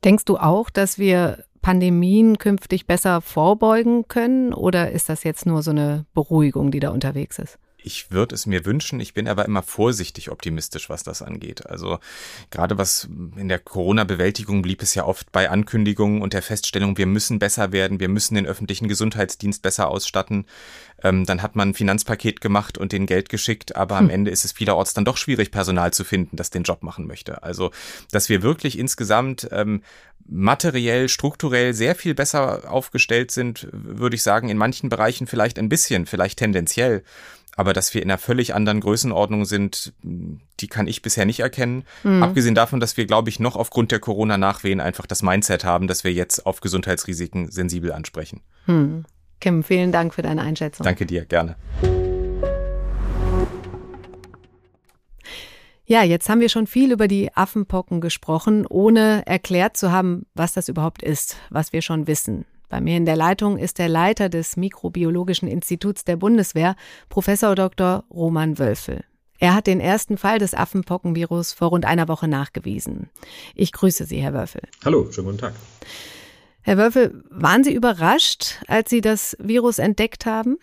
Denkst 0.05 0.25
du 0.25 0.37
auch, 0.37 0.71
dass 0.71 0.99
wir 0.99 1.45
Pandemien 1.63 2.37
künftig 2.37 2.87
besser 2.87 3.23
vorbeugen 3.23 4.07
können 4.07 4.53
oder 4.53 4.91
ist 4.91 5.09
das 5.09 5.25
jetzt 5.25 5.47
nur 5.47 5.63
so 5.63 5.71
eine 5.71 6.05
Beruhigung, 6.13 6.71
die 6.71 6.81
da 6.81 6.91
unterwegs 6.91 7.39
ist? 7.39 7.59
Ich 7.85 8.11
würde 8.11 8.35
es 8.35 8.47
mir 8.47 8.65
wünschen, 8.65 8.99
ich 8.99 9.13
bin 9.13 9.29
aber 9.29 9.45
immer 9.45 9.63
vorsichtig 9.63 10.31
optimistisch, 10.31 10.89
was 10.89 11.03
das 11.03 11.21
angeht. 11.21 11.67
Also 11.67 11.99
gerade 12.51 12.79
was 12.79 13.09
in 13.37 13.49
der 13.49 13.59
Corona-Bewältigung 13.59 14.63
blieb 14.63 14.83
es 14.83 14.95
ja 14.95 15.05
oft 15.05 15.31
bei 15.33 15.51
Ankündigungen 15.51 16.23
und 16.23 16.33
der 16.33 16.43
Feststellung, 16.43 16.97
wir 16.97 17.07
müssen 17.07 17.39
besser 17.39 17.73
werden, 17.73 18.01
wir 18.01 18.09
müssen 18.09 18.37
den 18.37 18.47
öffentlichen 18.47 18.89
Gesundheitsdienst 18.89 19.63
besser 19.63 19.89
ausstatten. 19.89 20.47
Ähm, 21.03 21.27
dann 21.27 21.43
hat 21.43 21.57
man 21.57 21.71
ein 21.71 21.75
Finanzpaket 21.75 22.41
gemacht 22.41 22.79
und 22.79 22.93
den 22.93 23.05
Geld 23.05 23.29
geschickt, 23.29 23.77
aber 23.77 23.97
am 23.97 24.07
hm. 24.07 24.15
Ende 24.15 24.31
ist 24.31 24.45
es 24.45 24.53
vielerorts 24.53 24.95
dann 24.95 25.05
doch 25.05 25.19
schwierig, 25.19 25.51
Personal 25.51 25.93
zu 25.93 26.05
finden, 26.05 26.37
das 26.37 26.51
den 26.51 26.63
Job 26.63 26.83
machen 26.83 27.07
möchte. 27.07 27.43
Also, 27.43 27.71
dass 28.11 28.31
wir 28.31 28.43
wirklich 28.43 28.79
insgesamt 28.79 29.47
ähm, 29.53 29.83
materiell, 30.27 31.09
strukturell 31.09 31.75
sehr 31.75 31.95
viel 31.95 32.15
besser 32.15 32.71
aufgestellt 32.71 33.31
sind, 33.31 33.69
würde 33.73 34.17
ich 34.17 34.23
sagen, 34.23 34.49
in 34.49 34.57
manchen 34.57 34.89
Bereichen 34.89 35.27
vielleicht 35.27 35.59
ein 35.59 35.69
bisschen, 35.69 36.07
vielleicht 36.07 36.39
tendenziell. 36.39 37.05
Aber 37.57 37.73
dass 37.73 37.95
wir 37.95 38.03
in 38.03 38.11
einer 38.11 38.19
völlig 38.19 38.55
anderen 38.55 38.81
Größenordnung 38.81 39.45
sind, 39.45 39.93
die 40.03 40.67
kann 40.67 40.87
ich 40.87 41.03
bisher 41.03 41.25
nicht 41.25 41.41
erkennen. 41.41 41.85
Mhm. 42.03 42.23
Abgesehen 42.23 42.55
davon, 42.55 42.81
dass 42.81 42.97
wir, 42.97 43.07
glaube 43.07 43.29
ich, 43.29 43.39
noch 43.39 43.57
aufgrund 43.57 43.93
der 43.93 44.01
Corona-Nachwehen 44.01 44.81
einfach 44.81 45.07
das 45.07 45.23
Mindset 45.23 45.65
haben, 45.65 45.87
dass 45.87 46.05
wir 46.05 46.13
jetzt 46.13 46.47
auf 46.47 46.61
Gesundheitsrisiken 46.61 47.51
sensibel 47.51 47.93
ansprechen. 47.93 48.41
Mhm. 48.67 49.05
Kim, 49.41 49.63
vielen 49.63 49.93
Dank 49.93 50.15
für 50.15 50.23
deine 50.23 50.43
Einschätzung. 50.43 50.85
Danke 50.85 51.07
dir, 51.07 51.25
gerne. 51.27 51.57
Ja, 55.87 56.03
jetzt 56.03 56.31
haben 56.31 56.41
wir 56.41 56.49
schon 56.49 56.67
viel 56.67 56.93
über 56.93 57.09
die 57.09 57.31
Affenpocken 57.37 58.01
gesprochen, 58.01 58.67
ohne 58.67 59.23
erklärt 59.27 59.77
zu 59.77 59.93
haben, 59.93 60.25
was 60.35 60.55
das 60.55 60.69
überhaupt 60.69 61.03
ist, 61.03 61.37
was 61.51 61.75
wir 61.75 61.83
schon 61.83 62.07
wissen. 62.07 62.47
Bei 62.75 62.81
mir 62.81 62.97
in 62.97 63.07
der 63.07 63.15
Leitung 63.15 63.57
ist 63.57 63.79
der 63.79 63.89
Leiter 63.89 64.29
des 64.29 64.57
Mikrobiologischen 64.57 65.47
Instituts 65.47 66.03
der 66.03 66.17
Bundeswehr, 66.17 66.75
Professor 67.09 67.55
Dr. 67.55 68.03
Roman 68.13 68.59
Wölfel. 68.59 69.05
Er 69.39 69.55
hat 69.55 69.69
den 69.69 69.79
ersten 69.79 70.19
Fall 70.19 70.41
des 70.41 70.55
Affenpockenvirus 70.55 71.53
vor 71.53 71.69
rund 71.69 71.85
einer 71.85 72.09
Woche 72.09 72.27
nachgewiesen. 72.27 73.11
Ich 73.55 73.71
grüße 73.71 74.07
Sie, 74.07 74.21
Herr 74.21 74.35
Wölfel. 74.35 74.63
Hallo, 74.85 75.09
schönen 75.13 75.27
guten 75.29 75.39
Tag. 75.39 75.55
Herr 76.63 76.77
Wölfel, 76.77 77.23
waren 77.31 77.63
Sie 77.63 77.73
überrascht, 77.73 78.57
als 78.67 78.91
Sie 78.91 79.01
das 79.01 79.37
Virus 79.39 79.79
entdeckt 79.79 80.27
haben? 80.27 80.59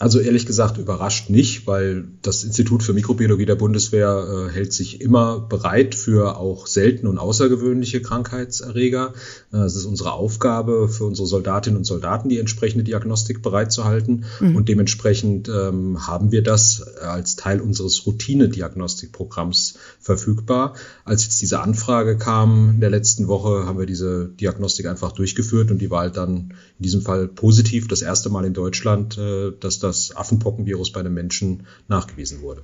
Also 0.00 0.20
ehrlich 0.20 0.46
gesagt 0.46 0.78
überrascht 0.78 1.28
nicht, 1.28 1.66
weil 1.66 2.06
das 2.22 2.44
Institut 2.44 2.84
für 2.84 2.92
Mikrobiologie 2.92 3.46
der 3.46 3.56
Bundeswehr 3.56 4.48
äh, 4.48 4.52
hält 4.52 4.72
sich 4.72 5.00
immer 5.00 5.40
bereit 5.40 5.96
für 5.96 6.36
auch 6.36 6.68
seltene 6.68 7.10
und 7.10 7.18
außergewöhnliche 7.18 8.00
Krankheitserreger. 8.00 9.14
Äh, 9.52 9.56
es 9.56 9.74
ist 9.74 9.86
unsere 9.86 10.12
Aufgabe 10.12 10.88
für 10.88 11.04
unsere 11.04 11.26
Soldatinnen 11.26 11.78
und 11.78 11.84
Soldaten, 11.84 12.28
die 12.28 12.38
entsprechende 12.38 12.84
Diagnostik 12.84 13.42
bereitzuhalten. 13.42 14.24
Mhm. 14.38 14.54
Und 14.54 14.68
dementsprechend 14.68 15.48
ähm, 15.48 16.06
haben 16.06 16.30
wir 16.30 16.44
das 16.44 16.80
als 16.80 17.34
Teil 17.34 17.60
unseres 17.60 18.06
Routine-Diagnostikprogramms 18.06 19.78
verfügbar. 20.08 20.74
Als 21.04 21.24
jetzt 21.24 21.42
diese 21.42 21.60
Anfrage 21.60 22.16
kam 22.16 22.70
in 22.70 22.80
der 22.80 22.88
letzten 22.88 23.28
Woche, 23.28 23.66
haben 23.66 23.78
wir 23.78 23.84
diese 23.84 24.28
Diagnostik 24.28 24.86
einfach 24.86 25.12
durchgeführt 25.12 25.70
und 25.70 25.78
die 25.80 25.90
war 25.90 26.00
halt 26.00 26.16
dann 26.16 26.54
in 26.78 26.82
diesem 26.82 27.02
Fall 27.02 27.28
positiv. 27.28 27.88
Das 27.88 28.00
erste 28.00 28.30
Mal 28.30 28.46
in 28.46 28.54
Deutschland, 28.54 29.18
äh, 29.18 29.52
dass 29.60 29.78
das 29.78 30.16
Affenpockenvirus 30.16 30.92
bei 30.92 31.00
einem 31.00 31.12
Menschen 31.12 31.66
nachgewiesen 31.88 32.40
wurde. 32.40 32.62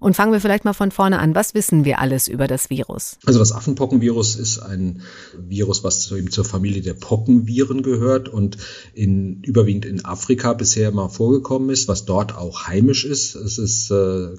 Und 0.00 0.14
fangen 0.14 0.32
wir 0.32 0.40
vielleicht 0.40 0.66
mal 0.66 0.74
von 0.74 0.90
vorne 0.90 1.18
an. 1.18 1.34
Was 1.34 1.54
wissen 1.54 1.86
wir 1.86 1.98
alles 1.98 2.28
über 2.28 2.46
das 2.46 2.68
Virus? 2.68 3.16
Also 3.24 3.38
das 3.38 3.52
Affenpockenvirus 3.52 4.36
ist 4.36 4.58
ein 4.58 5.00
Virus, 5.38 5.82
was 5.82 6.12
eben 6.12 6.30
zur 6.30 6.44
Familie 6.44 6.82
der 6.82 6.94
Pockenviren 6.94 7.82
gehört 7.82 8.28
und 8.28 8.58
in, 8.92 9.42
überwiegend 9.42 9.86
in 9.86 10.04
Afrika 10.04 10.52
bisher 10.52 10.92
mal 10.92 11.08
vorgekommen 11.08 11.70
ist, 11.70 11.88
was 11.88 12.04
dort 12.04 12.36
auch 12.36 12.66
heimisch 12.66 13.06
ist. 13.06 13.34
Es 13.34 13.56
ist 13.56 13.90
äh, 13.90 14.36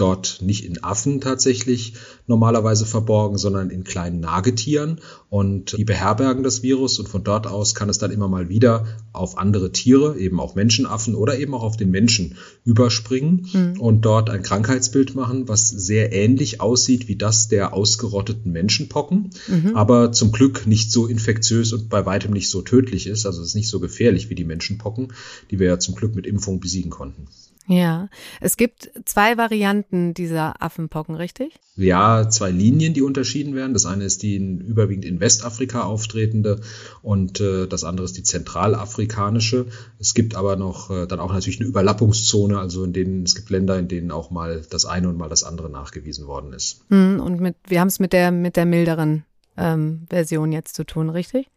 dort 0.00 0.38
nicht 0.40 0.64
in 0.64 0.82
Affen 0.82 1.20
tatsächlich 1.20 1.94
normalerweise 2.26 2.86
verborgen, 2.86 3.38
sondern 3.38 3.70
in 3.70 3.84
kleinen 3.84 4.20
Nagetieren. 4.20 5.00
Und 5.28 5.76
die 5.76 5.84
beherbergen 5.84 6.42
das 6.42 6.62
Virus 6.62 6.98
und 6.98 7.08
von 7.08 7.22
dort 7.22 7.46
aus 7.46 7.74
kann 7.74 7.88
es 7.88 7.98
dann 7.98 8.10
immer 8.10 8.28
mal 8.28 8.48
wieder 8.48 8.86
auf 9.12 9.36
andere 9.36 9.72
Tiere, 9.72 10.16
eben 10.18 10.40
auch 10.40 10.54
Menschenaffen 10.54 11.14
oder 11.14 11.38
eben 11.38 11.54
auch 11.54 11.62
auf 11.62 11.76
den 11.76 11.90
Menschen 11.90 12.36
überspringen 12.64 13.46
mhm. 13.52 13.80
und 13.80 14.04
dort 14.04 14.30
ein 14.30 14.42
Krankheitsbild 14.42 15.14
machen, 15.14 15.48
was 15.48 15.68
sehr 15.68 16.12
ähnlich 16.12 16.60
aussieht 16.60 17.08
wie 17.08 17.16
das 17.16 17.48
der 17.48 17.74
ausgerotteten 17.74 18.52
Menschenpocken, 18.52 19.30
mhm. 19.48 19.76
aber 19.76 20.12
zum 20.12 20.32
Glück 20.32 20.66
nicht 20.66 20.90
so 20.90 21.06
infektiös 21.06 21.72
und 21.72 21.88
bei 21.88 22.06
weitem 22.06 22.32
nicht 22.32 22.50
so 22.50 22.62
tödlich 22.62 23.06
ist. 23.06 23.26
Also 23.26 23.42
es 23.42 23.48
ist 23.48 23.54
nicht 23.54 23.68
so 23.68 23.80
gefährlich 23.80 24.30
wie 24.30 24.34
die 24.34 24.44
Menschenpocken, 24.44 25.12
die 25.50 25.58
wir 25.58 25.66
ja 25.66 25.78
zum 25.78 25.94
Glück 25.94 26.14
mit 26.14 26.26
Impfung 26.26 26.60
besiegen 26.60 26.90
konnten. 26.90 27.28
Ja, 27.66 28.08
es 28.40 28.56
gibt 28.56 28.90
zwei 29.04 29.36
Varianten 29.36 30.12
dieser 30.12 30.60
Affenpocken, 30.60 31.14
richtig? 31.14 31.54
Ja, 31.76 32.28
zwei 32.28 32.50
Linien, 32.50 32.94
die 32.94 33.02
unterschieden 33.02 33.54
werden. 33.54 33.74
Das 33.74 33.86
eine 33.86 34.04
ist 34.04 34.22
die 34.22 34.34
in, 34.34 34.60
überwiegend 34.60 35.04
in 35.04 35.20
Westafrika 35.20 35.82
auftretende 35.82 36.60
und 37.02 37.40
äh, 37.40 37.68
das 37.68 37.84
andere 37.84 38.06
ist 38.06 38.16
die 38.16 38.22
zentralafrikanische. 38.22 39.66
Es 39.98 40.14
gibt 40.14 40.34
aber 40.34 40.56
noch 40.56 40.90
äh, 40.90 41.06
dann 41.06 41.20
auch 41.20 41.32
natürlich 41.32 41.60
eine 41.60 41.68
Überlappungszone, 41.68 42.58
also 42.58 42.82
in 42.82 42.92
denen 42.92 43.22
es 43.22 43.36
gibt 43.36 43.50
Länder, 43.50 43.78
in 43.78 43.88
denen 43.88 44.10
auch 44.10 44.30
mal 44.30 44.62
das 44.68 44.84
eine 44.84 45.08
und 45.08 45.16
mal 45.16 45.28
das 45.28 45.44
andere 45.44 45.70
nachgewiesen 45.70 46.26
worden 46.26 46.52
ist. 46.52 46.80
Hm, 46.88 47.20
und 47.20 47.40
mit, 47.40 47.56
wir 47.68 47.80
haben 47.80 47.88
es 47.88 48.00
mit 48.00 48.12
der 48.12 48.32
mit 48.32 48.56
der 48.56 48.66
milderen 48.66 49.24
ähm, 49.56 50.06
Version 50.08 50.50
jetzt 50.50 50.74
zu 50.74 50.84
tun, 50.84 51.08
richtig? 51.08 51.48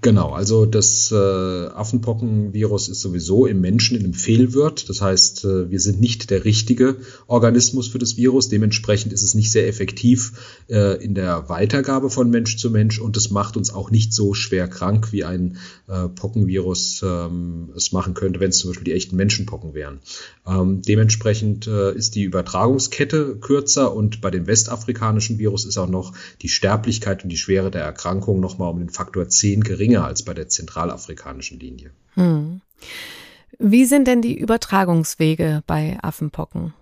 Genau, 0.00 0.30
also 0.30 0.64
das 0.64 1.12
äh, 1.12 1.14
Affenpockenvirus 1.14 2.88
ist 2.88 3.02
sowieso 3.02 3.44
im 3.44 3.60
Menschen 3.60 3.98
in 3.98 4.04
einem 4.04 4.14
Fehlwirt. 4.14 4.88
Das 4.88 5.02
heißt, 5.02 5.44
äh, 5.44 5.70
wir 5.70 5.78
sind 5.78 6.00
nicht 6.00 6.30
der 6.30 6.46
richtige 6.46 6.96
Organismus 7.26 7.86
für 7.86 7.98
das 7.98 8.16
Virus. 8.16 8.48
Dementsprechend 8.48 9.12
ist 9.12 9.22
es 9.22 9.34
nicht 9.34 9.52
sehr 9.52 9.68
effektiv 9.68 10.64
äh, 10.70 11.02
in 11.04 11.14
der 11.14 11.50
Weitergabe 11.50 12.08
von 12.08 12.30
Mensch 12.30 12.56
zu 12.56 12.70
Mensch 12.70 12.98
und 12.98 13.18
es 13.18 13.30
macht 13.30 13.58
uns 13.58 13.70
auch 13.70 13.90
nicht 13.90 14.14
so 14.14 14.32
schwer 14.32 14.68
krank, 14.68 15.12
wie 15.12 15.24
ein 15.24 15.58
äh, 15.86 16.08
Pockenvirus 16.08 17.04
ähm, 17.04 17.68
es 17.76 17.92
machen 17.92 18.14
könnte, 18.14 18.40
wenn 18.40 18.48
es 18.48 18.58
zum 18.60 18.70
Beispiel 18.70 18.86
die 18.86 18.94
echten 18.94 19.16
Menschenpocken 19.16 19.74
wären. 19.74 20.00
Ähm, 20.46 20.80
dementsprechend 20.80 21.66
äh, 21.66 21.94
ist 21.94 22.14
die 22.14 22.22
Übertragungskette 22.22 23.36
kürzer 23.36 23.94
und 23.94 24.22
bei 24.22 24.30
dem 24.30 24.46
westafrikanischen 24.46 25.38
Virus 25.38 25.66
ist 25.66 25.76
auch 25.76 25.90
noch 25.90 26.14
die 26.40 26.48
Sterblichkeit 26.48 27.22
und 27.22 27.28
die 27.28 27.36
Schwere 27.36 27.70
der 27.70 27.82
Erkrankung 27.82 28.40
nochmal 28.40 28.72
um 28.72 28.78
den 28.78 28.88
Faktor 28.88 29.28
10 29.28 29.57
geringer 29.62 30.04
als 30.04 30.22
bei 30.22 30.34
der 30.34 30.48
zentralafrikanischen 30.48 31.58
Linie. 31.58 31.90
Hm. 32.14 32.60
Wie 33.58 33.84
sind 33.86 34.06
denn 34.06 34.22
die 34.22 34.38
Übertragungswege 34.38 35.62
bei 35.66 35.98
Affenpocken? 36.02 36.74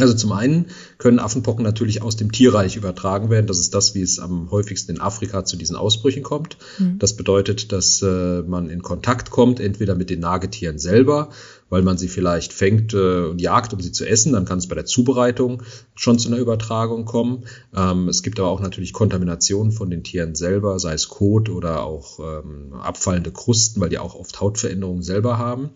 Also 0.00 0.14
zum 0.14 0.32
einen 0.32 0.66
können 0.98 1.18
Affenpocken 1.18 1.64
natürlich 1.64 2.02
aus 2.02 2.16
dem 2.16 2.32
Tierreich 2.32 2.76
übertragen 2.76 3.30
werden. 3.30 3.46
Das 3.46 3.60
ist 3.60 3.74
das, 3.74 3.94
wie 3.94 4.02
es 4.02 4.18
am 4.18 4.50
häufigsten 4.50 4.92
in 4.92 5.00
Afrika 5.00 5.44
zu 5.44 5.56
diesen 5.56 5.76
Ausbrüchen 5.76 6.22
kommt. 6.22 6.56
Mhm. 6.78 6.98
Das 6.98 7.14
bedeutet, 7.16 7.70
dass 7.70 8.02
äh, 8.02 8.42
man 8.42 8.68
in 8.70 8.82
Kontakt 8.82 9.30
kommt, 9.30 9.60
entweder 9.60 9.94
mit 9.94 10.10
den 10.10 10.20
Nagetieren 10.20 10.78
selber 10.78 11.30
weil 11.70 11.82
man 11.82 11.98
sie 11.98 12.08
vielleicht 12.08 12.52
fängt 12.52 12.94
äh, 12.94 13.26
und 13.26 13.40
jagt, 13.40 13.72
um 13.72 13.80
sie 13.80 13.92
zu 13.92 14.06
essen. 14.06 14.32
Dann 14.32 14.44
kann 14.44 14.58
es 14.58 14.68
bei 14.68 14.74
der 14.74 14.84
Zubereitung 14.84 15.62
schon 15.94 16.18
zu 16.18 16.28
einer 16.28 16.38
Übertragung 16.38 17.04
kommen. 17.04 17.44
Ähm, 17.74 18.08
es 18.08 18.22
gibt 18.22 18.38
aber 18.38 18.48
auch 18.48 18.60
natürlich 18.60 18.92
Kontamination 18.92 19.72
von 19.72 19.90
den 19.90 20.04
Tieren 20.04 20.34
selber, 20.34 20.78
sei 20.78 20.94
es 20.94 21.08
Kot 21.08 21.48
oder 21.48 21.84
auch 21.84 22.18
ähm, 22.20 22.74
abfallende 22.74 23.32
Krusten, 23.32 23.80
weil 23.80 23.88
die 23.88 23.98
auch 23.98 24.14
oft 24.14 24.40
Hautveränderungen 24.40 25.02
selber 25.02 25.38
haben. 25.38 25.70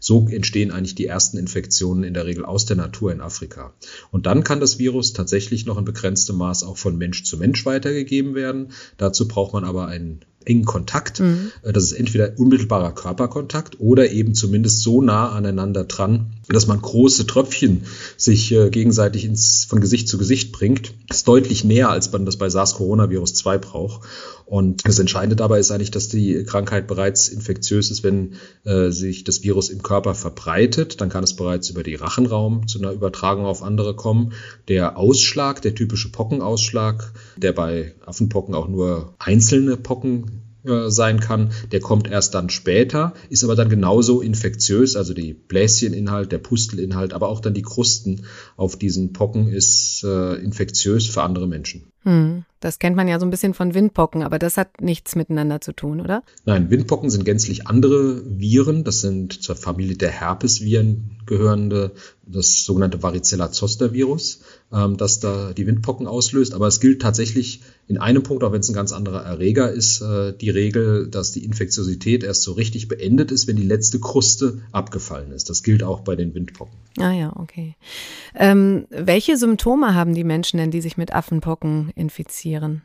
So 0.00 0.28
entstehen 0.28 0.70
eigentlich 0.70 0.94
die 0.94 1.06
ersten 1.06 1.38
Infektionen 1.38 2.04
in 2.04 2.14
der 2.14 2.26
Regel 2.26 2.44
aus 2.44 2.66
der 2.66 2.76
Natur 2.76 3.12
in 3.12 3.20
Afrika. 3.20 3.72
Und 4.10 4.26
dann 4.26 4.44
kann 4.44 4.60
das 4.60 4.78
Virus 4.78 5.12
tatsächlich 5.12 5.66
noch 5.66 5.78
in 5.78 5.84
begrenztem 5.84 6.36
Maß 6.36 6.64
auch 6.64 6.76
von 6.76 6.96
Mensch 6.96 7.24
zu 7.24 7.36
Mensch 7.36 7.64
weitergegeben 7.66 8.34
werden. 8.34 8.72
Dazu 8.96 9.28
braucht 9.28 9.52
man 9.52 9.64
aber 9.64 9.86
einen 9.86 10.24
engen 10.46 10.64
Kontakt. 10.64 11.20
Mhm. 11.20 11.52
Äh, 11.62 11.72
das 11.72 11.84
ist 11.84 11.92
entweder 11.92 12.32
unmittelbarer 12.38 12.92
Körperkontakt 12.92 13.80
oder 13.80 14.10
eben 14.10 14.34
zumindest 14.34 14.82
so 14.82 15.02
nah 15.02 15.30
aneinander 15.30 15.84
dran, 15.84 16.26
dass 16.48 16.66
man 16.66 16.80
große 16.80 17.26
Tröpfchen 17.26 17.84
sich 18.16 18.52
äh, 18.52 18.70
gegenseitig 18.70 19.24
ins, 19.24 19.64
von 19.64 19.80
Gesicht 19.80 20.08
zu 20.08 20.18
Gesicht 20.18 20.52
bringt. 20.52 20.92
Ist 21.08 21.28
deutlich 21.28 21.64
näher, 21.64 21.90
als 21.90 22.10
man 22.12 22.26
das 22.26 22.36
bei 22.36 22.48
SARS-Coronavirus 22.48 23.34
2 23.34 23.58
braucht. 23.58 24.02
Und 24.44 24.86
das 24.86 24.98
Entscheidende 24.98 25.36
dabei 25.36 25.60
ist 25.60 25.70
eigentlich, 25.70 25.92
dass 25.92 26.08
die 26.08 26.44
Krankheit 26.44 26.86
bereits 26.86 27.28
infektiös 27.28 27.90
ist, 27.90 28.02
wenn 28.02 28.34
äh, 28.64 28.90
sich 28.90 29.24
das 29.24 29.42
Virus 29.42 29.70
im 29.70 29.82
Körper 29.82 30.14
verbreitet. 30.14 31.00
Dann 31.00 31.08
kann 31.08 31.24
es 31.24 31.36
bereits 31.36 31.70
über 31.70 31.82
die 31.82 31.94
Rachenraum 31.94 32.66
zu 32.66 32.78
einer 32.78 32.92
Übertragung 32.92 33.46
auf 33.46 33.62
andere 33.62 33.94
kommen. 33.94 34.32
Der 34.68 34.98
Ausschlag, 34.98 35.62
der 35.62 35.74
typische 35.74 36.10
Pockenausschlag, 36.10 37.12
der 37.36 37.52
bei 37.52 37.94
Affenpocken 38.04 38.54
auch 38.54 38.68
nur 38.68 39.14
einzelne 39.18 39.76
Pocken 39.76 40.42
äh, 40.64 40.90
sein 40.90 41.20
kann, 41.20 41.50
der 41.72 41.80
kommt 41.80 42.10
erst 42.10 42.34
dann 42.34 42.50
später, 42.50 43.14
ist 43.28 43.44
aber 43.44 43.56
dann 43.56 43.68
genauso 43.68 44.20
infektiös, 44.20 44.96
also 44.96 45.14
die 45.14 45.32
Bläscheninhalt, 45.32 46.32
der 46.32 46.38
Pustelinhalt, 46.38 47.12
aber 47.12 47.28
auch 47.28 47.40
dann 47.40 47.54
die 47.54 47.62
Krusten 47.62 48.24
auf 48.56 48.76
diesen 48.76 49.12
Pocken 49.12 49.48
ist 49.48 50.04
äh, 50.04 50.34
infektiös 50.34 51.06
für 51.06 51.22
andere 51.22 51.46
Menschen. 51.46 51.92
Hm, 52.04 52.44
das 52.58 52.80
kennt 52.80 52.96
man 52.96 53.06
ja 53.06 53.20
so 53.20 53.26
ein 53.26 53.30
bisschen 53.30 53.54
von 53.54 53.74
Windpocken, 53.74 54.22
aber 54.22 54.38
das 54.38 54.56
hat 54.56 54.80
nichts 54.80 55.14
miteinander 55.14 55.60
zu 55.60 55.72
tun, 55.72 56.00
oder? 56.00 56.24
Nein, 56.44 56.68
Windpocken 56.68 57.10
sind 57.10 57.24
gänzlich 57.24 57.68
andere 57.68 58.22
Viren. 58.26 58.82
Das 58.82 59.00
sind 59.00 59.42
zur 59.42 59.54
Familie 59.54 59.96
der 59.96 60.10
Herpesviren 60.10 61.18
gehörende, 61.26 61.92
das 62.26 62.64
sogenannte 62.64 63.02
Varicella-Zoster-Virus, 63.02 64.40
ähm, 64.72 64.96
das 64.96 65.20
da 65.20 65.52
die 65.52 65.66
Windpocken 65.66 66.06
auslöst. 66.06 66.54
Aber 66.54 66.66
es 66.66 66.80
gilt 66.80 67.02
tatsächlich 67.02 67.60
in 67.88 67.98
einem 67.98 68.22
Punkt, 68.22 68.44
auch 68.44 68.52
wenn 68.52 68.60
es 68.60 68.68
ein 68.68 68.74
ganz 68.74 68.92
anderer 68.92 69.22
Erreger 69.22 69.70
ist, 69.70 70.00
äh, 70.00 70.32
die 70.32 70.50
Regel, 70.50 71.08
dass 71.08 71.32
die 71.32 71.44
Infektiosität 71.44 72.24
erst 72.24 72.42
so 72.42 72.52
richtig 72.52 72.88
beendet 72.88 73.30
ist, 73.30 73.46
wenn 73.46 73.56
die 73.56 73.66
letzte 73.66 74.00
Kruste 74.00 74.62
abgefallen 74.72 75.32
ist. 75.32 75.50
Das 75.50 75.62
gilt 75.62 75.82
auch 75.82 76.00
bei 76.00 76.16
den 76.16 76.34
Windpocken. 76.34 76.74
Ah 76.98 77.12
ja, 77.12 77.32
okay. 77.36 77.76
Ähm, 78.34 78.86
welche 78.90 79.36
Symptome 79.36 79.94
haben 79.94 80.14
die 80.14 80.24
Menschen 80.24 80.58
denn, 80.58 80.70
die 80.70 80.80
sich 80.80 80.96
mit 80.96 81.12
Affenpocken 81.12 81.90
infizieren? 81.94 82.82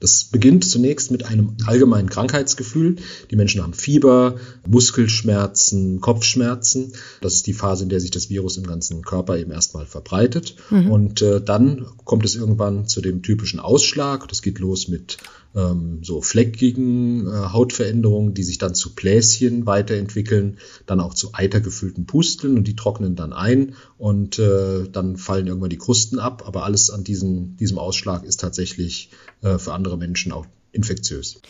Das 0.00 0.24
beginnt 0.24 0.64
zunächst 0.64 1.10
mit 1.10 1.26
einem 1.26 1.56
allgemeinen 1.66 2.08
Krankheitsgefühl. 2.08 2.96
Die 3.30 3.36
Menschen 3.36 3.62
haben 3.62 3.74
Fieber, 3.74 4.36
Muskelschmerzen, 4.66 6.00
Kopfschmerzen. 6.00 6.94
Das 7.20 7.34
ist 7.34 7.46
die 7.46 7.52
Phase, 7.52 7.82
in 7.82 7.90
der 7.90 8.00
sich 8.00 8.10
das 8.10 8.30
Virus 8.30 8.56
im 8.56 8.66
ganzen 8.66 9.02
Körper 9.02 9.36
eben 9.36 9.50
erstmal 9.50 9.84
verbreitet. 9.84 10.56
Mhm. 10.70 10.90
Und 10.90 11.22
äh, 11.22 11.42
dann 11.42 11.86
kommt 12.04 12.24
es 12.24 12.34
irgendwann 12.34 12.86
zu 12.86 13.02
dem 13.02 13.22
typischen 13.22 13.60
Ausschlag. 13.60 14.26
Das 14.28 14.40
geht 14.40 14.58
los 14.58 14.88
mit 14.88 15.18
ähm, 15.54 16.00
so 16.02 16.22
fleckigen 16.22 17.26
äh, 17.26 17.30
Hautveränderungen, 17.30 18.34
die 18.34 18.42
sich 18.42 18.58
dann 18.58 18.74
zu 18.74 18.94
Bläschen 18.94 19.66
weiterentwickeln, 19.66 20.58
dann 20.86 21.00
auch 21.00 21.14
zu 21.14 21.30
eitergefüllten 21.32 22.06
Pusteln 22.06 22.56
und 22.56 22.68
die 22.68 22.76
trocknen 22.76 23.16
dann 23.16 23.32
ein 23.32 23.74
und 23.98 24.38
äh, 24.38 24.88
dann 24.90 25.16
fallen 25.16 25.46
irgendwann 25.46 25.70
die 25.70 25.78
Krusten 25.78 26.18
ab. 26.18 26.44
Aber 26.46 26.64
alles 26.64 26.90
an 26.90 27.04
diesem, 27.04 27.56
diesem 27.56 27.78
Ausschlag 27.78 28.24
ist 28.24 28.40
tatsächlich 28.40 29.10
äh, 29.42 29.58
für 29.58 29.72
andere 29.72 29.96
Menschen 29.96 30.32
auch 30.32 30.46
infektiös. 30.72 31.40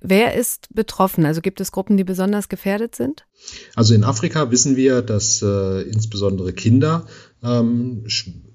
Wer 0.00 0.34
ist 0.34 0.68
betroffen? 0.72 1.26
Also 1.26 1.40
gibt 1.40 1.60
es 1.60 1.72
Gruppen, 1.72 1.96
die 1.96 2.04
besonders 2.04 2.48
gefährdet 2.48 2.94
sind? 2.94 3.26
Also 3.74 3.94
in 3.94 4.04
Afrika 4.04 4.50
wissen 4.52 4.76
wir, 4.76 5.02
dass 5.02 5.42
äh, 5.42 5.82
insbesondere 5.82 6.52
Kinder 6.52 7.06
ähm, 7.42 8.04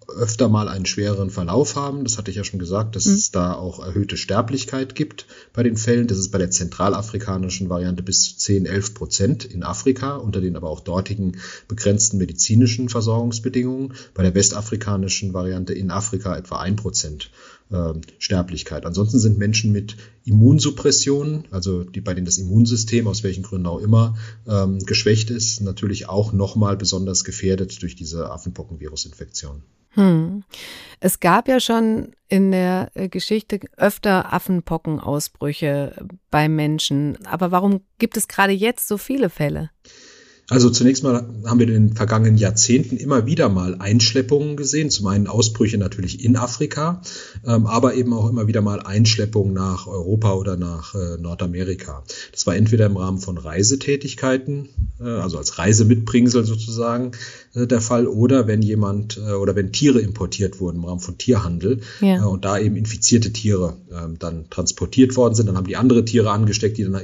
öfter 0.07 0.49
mal 0.49 0.67
einen 0.67 0.85
schwereren 0.85 1.29
Verlauf 1.29 1.75
haben. 1.75 2.03
Das 2.03 2.17
hatte 2.17 2.31
ich 2.31 2.37
ja 2.37 2.43
schon 2.43 2.59
gesagt, 2.59 2.95
dass 2.95 3.05
mhm. 3.05 3.13
es 3.13 3.31
da 3.31 3.53
auch 3.53 3.83
erhöhte 3.83 4.17
Sterblichkeit 4.17 4.95
gibt 4.95 5.25
bei 5.53 5.63
den 5.63 5.77
Fällen. 5.77 6.07
Das 6.07 6.17
ist 6.17 6.31
bei 6.31 6.37
der 6.37 6.51
zentralafrikanischen 6.51 7.69
Variante 7.69 8.03
bis 8.03 8.23
zu 8.23 8.37
10, 8.37 8.65
11 8.65 8.93
Prozent 8.93 9.45
in 9.45 9.63
Afrika, 9.63 10.15
unter 10.15 10.41
den 10.41 10.55
aber 10.55 10.69
auch 10.69 10.79
dortigen 10.79 11.37
begrenzten 11.67 12.17
medizinischen 12.17 12.89
Versorgungsbedingungen. 12.89 13.93
Bei 14.13 14.23
der 14.23 14.35
westafrikanischen 14.35 15.33
Variante 15.33 15.73
in 15.73 15.91
Afrika 15.91 16.35
etwa 16.37 16.59
ein 16.59 16.75
Prozent 16.75 17.31
äh, 17.71 17.93
Sterblichkeit. 18.19 18.85
Ansonsten 18.85 19.19
sind 19.19 19.37
Menschen 19.37 19.71
mit 19.71 19.97
Immunsuppression, 20.25 21.45
also 21.51 21.83
die, 21.83 22.01
bei 22.01 22.13
denen 22.13 22.25
das 22.25 22.37
Immunsystem 22.37 23.07
aus 23.07 23.23
welchen 23.23 23.43
Gründen 23.43 23.67
auch 23.67 23.79
immer 23.79 24.17
ähm, 24.47 24.79
geschwächt 24.79 25.29
ist, 25.29 25.61
natürlich 25.61 26.07
auch 26.07 26.33
nochmal 26.33 26.77
besonders 26.77 27.23
gefährdet 27.23 27.81
durch 27.81 27.95
diese 27.95 28.31
Affenpockenvirusinfektion. 28.31 29.63
Hm. 29.95 30.43
Es 30.99 31.19
gab 31.19 31.47
ja 31.47 31.59
schon 31.59 32.15
in 32.29 32.51
der 32.51 32.91
äh, 32.95 33.09
Geschichte 33.09 33.59
öfter 33.77 34.33
Affenpockenausbrüche 34.33 36.07
bei 36.31 36.49
Menschen. 36.49 37.23
Aber 37.25 37.51
warum 37.51 37.81
gibt 37.99 38.17
es 38.17 38.27
gerade 38.27 38.53
jetzt 38.53 38.87
so 38.87 38.97
viele 38.97 39.29
Fälle? 39.29 39.69
Also 40.49 40.69
zunächst 40.69 41.03
mal 41.03 41.25
haben 41.45 41.59
wir 41.59 41.67
in 41.69 41.87
den 41.87 41.95
vergangenen 41.95 42.37
Jahrzehnten 42.37 42.97
immer 42.97 43.25
wieder 43.25 43.47
mal 43.47 43.75
Einschleppungen 43.79 44.57
gesehen. 44.57 44.89
Zum 44.89 45.07
einen 45.07 45.27
Ausbrüche 45.27 45.77
natürlich 45.77 46.23
in 46.23 46.35
Afrika, 46.35 47.01
ähm, 47.45 47.65
aber 47.65 47.93
eben 47.93 48.11
auch 48.13 48.29
immer 48.29 48.45
wieder 48.45 48.61
mal 48.61 48.81
Einschleppungen 48.81 49.53
nach 49.53 49.87
Europa 49.87 50.33
oder 50.33 50.57
nach 50.57 50.95
äh, 50.95 51.17
Nordamerika. 51.17 52.03
Das 52.33 52.45
war 52.45 52.57
entweder 52.57 52.87
im 52.87 52.97
Rahmen 52.97 53.19
von 53.19 53.37
Reisetätigkeiten, 53.37 54.67
äh, 54.99 55.05
also 55.05 55.37
als 55.37 55.57
Reisemitbringsel 55.59 56.43
sozusagen 56.43 57.11
äh, 57.55 57.65
der 57.65 57.79
Fall, 57.79 58.05
oder 58.05 58.45
wenn 58.45 58.61
jemand 58.61 59.17
oder 59.17 59.55
wenn 59.55 59.71
Tiere 59.71 60.01
importiert 60.01 60.59
wurden 60.59 60.77
im 60.77 60.85
Rahmen 60.85 60.99
von 60.99 61.17
Tierhandel 61.17 61.79
ja. 62.01 62.25
und 62.25 62.43
da 62.43 62.59
eben 62.59 62.75
infizierte 62.75 63.31
Tiere 63.31 63.77
ähm, 63.91 64.17
dann 64.19 64.49
transportiert 64.49 65.15
worden 65.15 65.35
sind, 65.35 65.47
dann 65.47 65.55
haben 65.55 65.67
die 65.67 65.77
andere 65.77 66.03
Tiere 66.03 66.31
angesteckt, 66.31 66.77
die 66.77 66.83
dann 66.83 66.95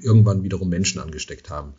irgendwann 0.00 0.42
wiederum 0.42 0.68
Menschen 0.68 1.00
angesteckt 1.00 1.48
haben. 1.48 1.74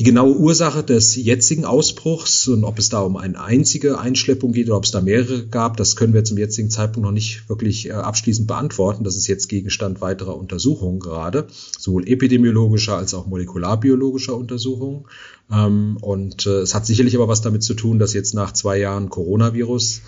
Die 0.00 0.04
genaue 0.04 0.34
Ursache 0.34 0.82
des 0.82 1.14
jetzigen 1.14 1.66
Ausbruchs 1.66 2.48
und 2.48 2.64
ob 2.64 2.78
es 2.78 2.88
da 2.88 3.02
um 3.02 3.18
eine 3.18 3.38
einzige 3.38 3.98
Einschleppung 3.98 4.52
geht 4.52 4.68
oder 4.68 4.78
ob 4.78 4.84
es 4.84 4.92
da 4.92 5.02
mehrere 5.02 5.46
gab, 5.46 5.76
das 5.76 5.94
können 5.94 6.14
wir 6.14 6.24
zum 6.24 6.38
jetzigen 6.38 6.70
Zeitpunkt 6.70 7.04
noch 7.04 7.12
nicht 7.12 7.46
wirklich 7.50 7.90
äh, 7.90 7.92
abschließend 7.92 8.48
beantworten. 8.48 9.04
Das 9.04 9.14
ist 9.14 9.26
jetzt 9.26 9.48
Gegenstand 9.48 10.00
weiterer 10.00 10.38
Untersuchungen 10.38 11.00
gerade, 11.00 11.48
sowohl 11.78 12.08
epidemiologischer 12.08 12.96
als 12.96 13.12
auch 13.12 13.26
molekularbiologischer 13.26 14.34
Untersuchungen. 14.34 15.04
Ähm, 15.52 15.98
und 16.00 16.46
äh, 16.46 16.60
es 16.60 16.74
hat 16.74 16.86
sicherlich 16.86 17.14
aber 17.14 17.28
was 17.28 17.42
damit 17.42 17.62
zu 17.62 17.74
tun, 17.74 17.98
dass 17.98 18.14
jetzt 18.14 18.32
nach 18.32 18.54
zwei 18.54 18.78
Jahren 18.78 19.10
Coronavirus 19.10 20.00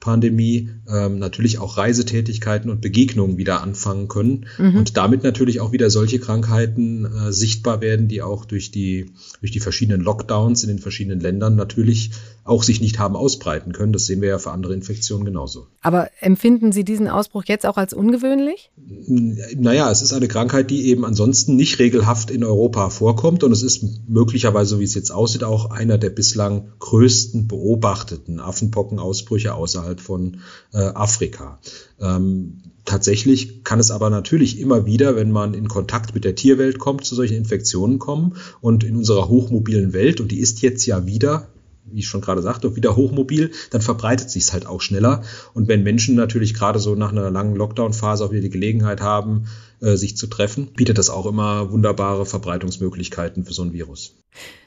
Pandemie 0.00 0.70
ähm, 0.88 1.18
natürlich 1.18 1.58
auch 1.58 1.76
Reisetätigkeiten 1.76 2.70
und 2.70 2.80
Begegnungen 2.80 3.36
wieder 3.36 3.62
anfangen 3.62 4.06
können 4.06 4.46
mhm. 4.56 4.76
und 4.76 4.96
damit 4.96 5.24
natürlich 5.24 5.60
auch 5.60 5.72
wieder 5.72 5.90
solche 5.90 6.20
Krankheiten 6.20 7.04
äh, 7.04 7.32
sichtbar 7.32 7.80
werden, 7.80 8.06
die 8.06 8.22
auch 8.22 8.44
durch 8.44 8.70
die 8.70 9.10
durch 9.40 9.50
die 9.50 9.60
verschiedenen 9.60 10.00
Lockdowns 10.00 10.62
in 10.62 10.68
den 10.68 10.78
verschiedenen 10.78 11.20
Ländern 11.20 11.56
natürlich 11.56 12.12
auch 12.48 12.62
sich 12.62 12.80
nicht 12.80 12.98
haben 12.98 13.16
ausbreiten 13.16 13.72
können. 13.72 13.92
Das 13.92 14.06
sehen 14.06 14.20
wir 14.20 14.28
ja 14.28 14.38
für 14.38 14.50
andere 14.50 14.74
Infektionen 14.74 15.24
genauso. 15.24 15.66
Aber 15.80 16.08
empfinden 16.20 16.72
Sie 16.72 16.84
diesen 16.84 17.08
Ausbruch 17.08 17.44
jetzt 17.46 17.66
auch 17.66 17.76
als 17.76 17.92
ungewöhnlich? 17.92 18.70
Naja, 18.76 19.90
es 19.90 20.02
ist 20.02 20.12
eine 20.12 20.28
Krankheit, 20.28 20.70
die 20.70 20.86
eben 20.86 21.04
ansonsten 21.04 21.56
nicht 21.56 21.78
regelhaft 21.78 22.30
in 22.30 22.44
Europa 22.44 22.90
vorkommt 22.90 23.44
und 23.44 23.52
es 23.52 23.62
ist 23.62 23.84
möglicherweise, 24.08 24.70
so 24.70 24.80
wie 24.80 24.84
es 24.84 24.94
jetzt 24.94 25.10
aussieht, 25.10 25.44
auch 25.44 25.70
einer 25.70 25.98
der 25.98 26.10
bislang 26.10 26.72
größten 26.78 27.48
beobachteten 27.48 28.40
Affenpockenausbrüche 28.40 29.54
außerhalb 29.54 30.00
von 30.00 30.40
äh, 30.72 30.78
Afrika. 30.78 31.58
Ähm, 32.00 32.62
Tatsächlich 32.88 33.64
kann 33.64 33.80
es 33.80 33.90
aber 33.90 34.08
natürlich 34.08 34.58
immer 34.58 34.86
wieder, 34.86 35.14
wenn 35.14 35.30
man 35.30 35.52
in 35.52 35.68
Kontakt 35.68 36.14
mit 36.14 36.24
der 36.24 36.34
Tierwelt 36.34 36.78
kommt, 36.78 37.04
zu 37.04 37.14
solchen 37.14 37.36
Infektionen 37.36 37.98
kommen. 37.98 38.36
Und 38.62 38.82
in 38.82 38.96
unserer 38.96 39.28
hochmobilen 39.28 39.92
Welt, 39.92 40.22
und 40.22 40.30
die 40.32 40.40
ist 40.40 40.62
jetzt 40.62 40.86
ja 40.86 41.06
wieder 41.06 41.48
wie 41.92 42.00
ich 42.00 42.06
schon 42.06 42.20
gerade 42.20 42.42
sagte, 42.42 42.76
wieder 42.76 42.96
hochmobil, 42.96 43.50
dann 43.70 43.80
verbreitet 43.80 44.30
sich 44.30 44.44
es 44.44 44.52
halt 44.52 44.66
auch 44.66 44.80
schneller. 44.80 45.22
Und 45.54 45.68
wenn 45.68 45.82
Menschen 45.82 46.14
natürlich 46.14 46.54
gerade 46.54 46.78
so 46.78 46.94
nach 46.94 47.12
einer 47.12 47.30
langen 47.30 47.56
Lockdown-Phase 47.56 48.24
auch 48.24 48.30
wieder 48.30 48.42
die 48.42 48.50
Gelegenheit 48.50 49.00
haben, 49.00 49.46
äh, 49.80 49.96
sich 49.96 50.16
zu 50.16 50.26
treffen, 50.26 50.68
bietet 50.74 50.98
das 50.98 51.10
auch 51.10 51.26
immer 51.26 51.70
wunderbare 51.70 52.26
Verbreitungsmöglichkeiten 52.26 53.44
für 53.44 53.52
so 53.52 53.62
ein 53.62 53.72
Virus. 53.72 54.14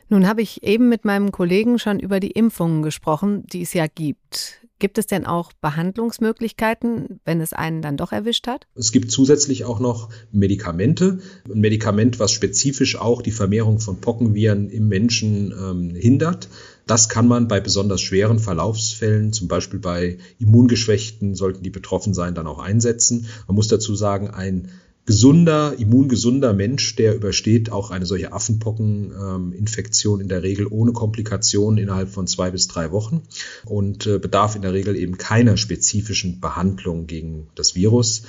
Nun 0.09 0.27
habe 0.27 0.41
ich 0.41 0.63
eben 0.63 0.89
mit 0.89 1.05
meinem 1.05 1.31
Kollegen 1.31 1.79
schon 1.79 1.99
über 1.99 2.19
die 2.19 2.31
Impfungen 2.31 2.81
gesprochen, 2.81 3.45
die 3.47 3.61
es 3.61 3.73
ja 3.73 3.87
gibt. 3.87 4.61
Gibt 4.81 4.97
es 4.97 5.05
denn 5.05 5.27
auch 5.27 5.53
Behandlungsmöglichkeiten, 5.53 7.19
wenn 7.23 7.39
es 7.39 7.53
einen 7.53 7.83
dann 7.83 7.97
doch 7.97 8.11
erwischt 8.11 8.47
hat? 8.47 8.65
Es 8.73 8.91
gibt 8.91 9.11
zusätzlich 9.11 9.63
auch 9.63 9.79
noch 9.79 10.09
Medikamente. 10.31 11.19
Ein 11.45 11.59
Medikament, 11.59 12.19
was 12.19 12.31
spezifisch 12.31 12.95
auch 12.95 13.21
die 13.21 13.31
Vermehrung 13.31 13.79
von 13.79 14.01
Pockenviren 14.01 14.71
im 14.71 14.87
Menschen 14.87 15.51
ähm, 15.51 15.95
hindert. 15.95 16.49
Das 16.91 17.07
kann 17.07 17.25
man 17.25 17.47
bei 17.47 17.61
besonders 17.61 18.01
schweren 18.01 18.37
Verlaufsfällen, 18.37 19.31
zum 19.31 19.47
Beispiel 19.47 19.79
bei 19.79 20.17
Immungeschwächten, 20.39 21.35
sollten 21.35 21.63
die 21.63 21.69
betroffen 21.69 22.13
sein, 22.13 22.35
dann 22.35 22.47
auch 22.47 22.59
einsetzen. 22.59 23.27
Man 23.47 23.55
muss 23.55 23.69
dazu 23.69 23.95
sagen, 23.95 24.29
ein 24.29 24.67
gesunder, 25.05 25.73
immungesunder 25.79 26.51
Mensch, 26.51 26.97
der 26.97 27.15
übersteht 27.15 27.71
auch 27.71 27.91
eine 27.91 28.05
solche 28.05 28.33
Affenpockeninfektion 28.33 30.19
in 30.19 30.27
der 30.27 30.43
Regel 30.43 30.67
ohne 30.67 30.91
Komplikationen 30.91 31.77
innerhalb 31.77 32.09
von 32.09 32.27
zwei 32.27 32.51
bis 32.51 32.67
drei 32.67 32.91
Wochen 32.91 33.21
und 33.63 34.05
äh, 34.05 34.19
bedarf 34.19 34.57
in 34.57 34.61
der 34.61 34.73
Regel 34.73 34.97
eben 34.97 35.17
keiner 35.17 35.55
spezifischen 35.55 36.41
Behandlung 36.41 37.07
gegen 37.07 37.47
das 37.55 37.73
Virus. 37.73 38.23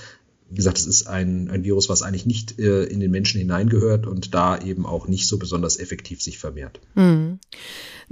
Wie 0.53 0.57
gesagt, 0.57 0.77
es 0.77 0.87
ist 0.87 1.09
ein, 1.09 1.49
ein 1.49 1.65
Virus, 1.65 1.89
was 1.89 2.03
eigentlich 2.03 2.27
nicht 2.27 2.59
äh, 2.59 2.85
in 2.85 3.01
den 3.01 3.11
Menschen 3.11 3.39
hineingehört 3.39 4.07
und 4.07 4.35
da 4.35 4.61
eben 4.61 4.85
auch 4.85 5.09
nicht 5.09 5.27
so 5.27 5.39
besonders 5.39 5.79
effektiv 5.79 6.21
sich 6.21 6.39
vermehrt. 6.39 6.79
Hm. 6.95 7.39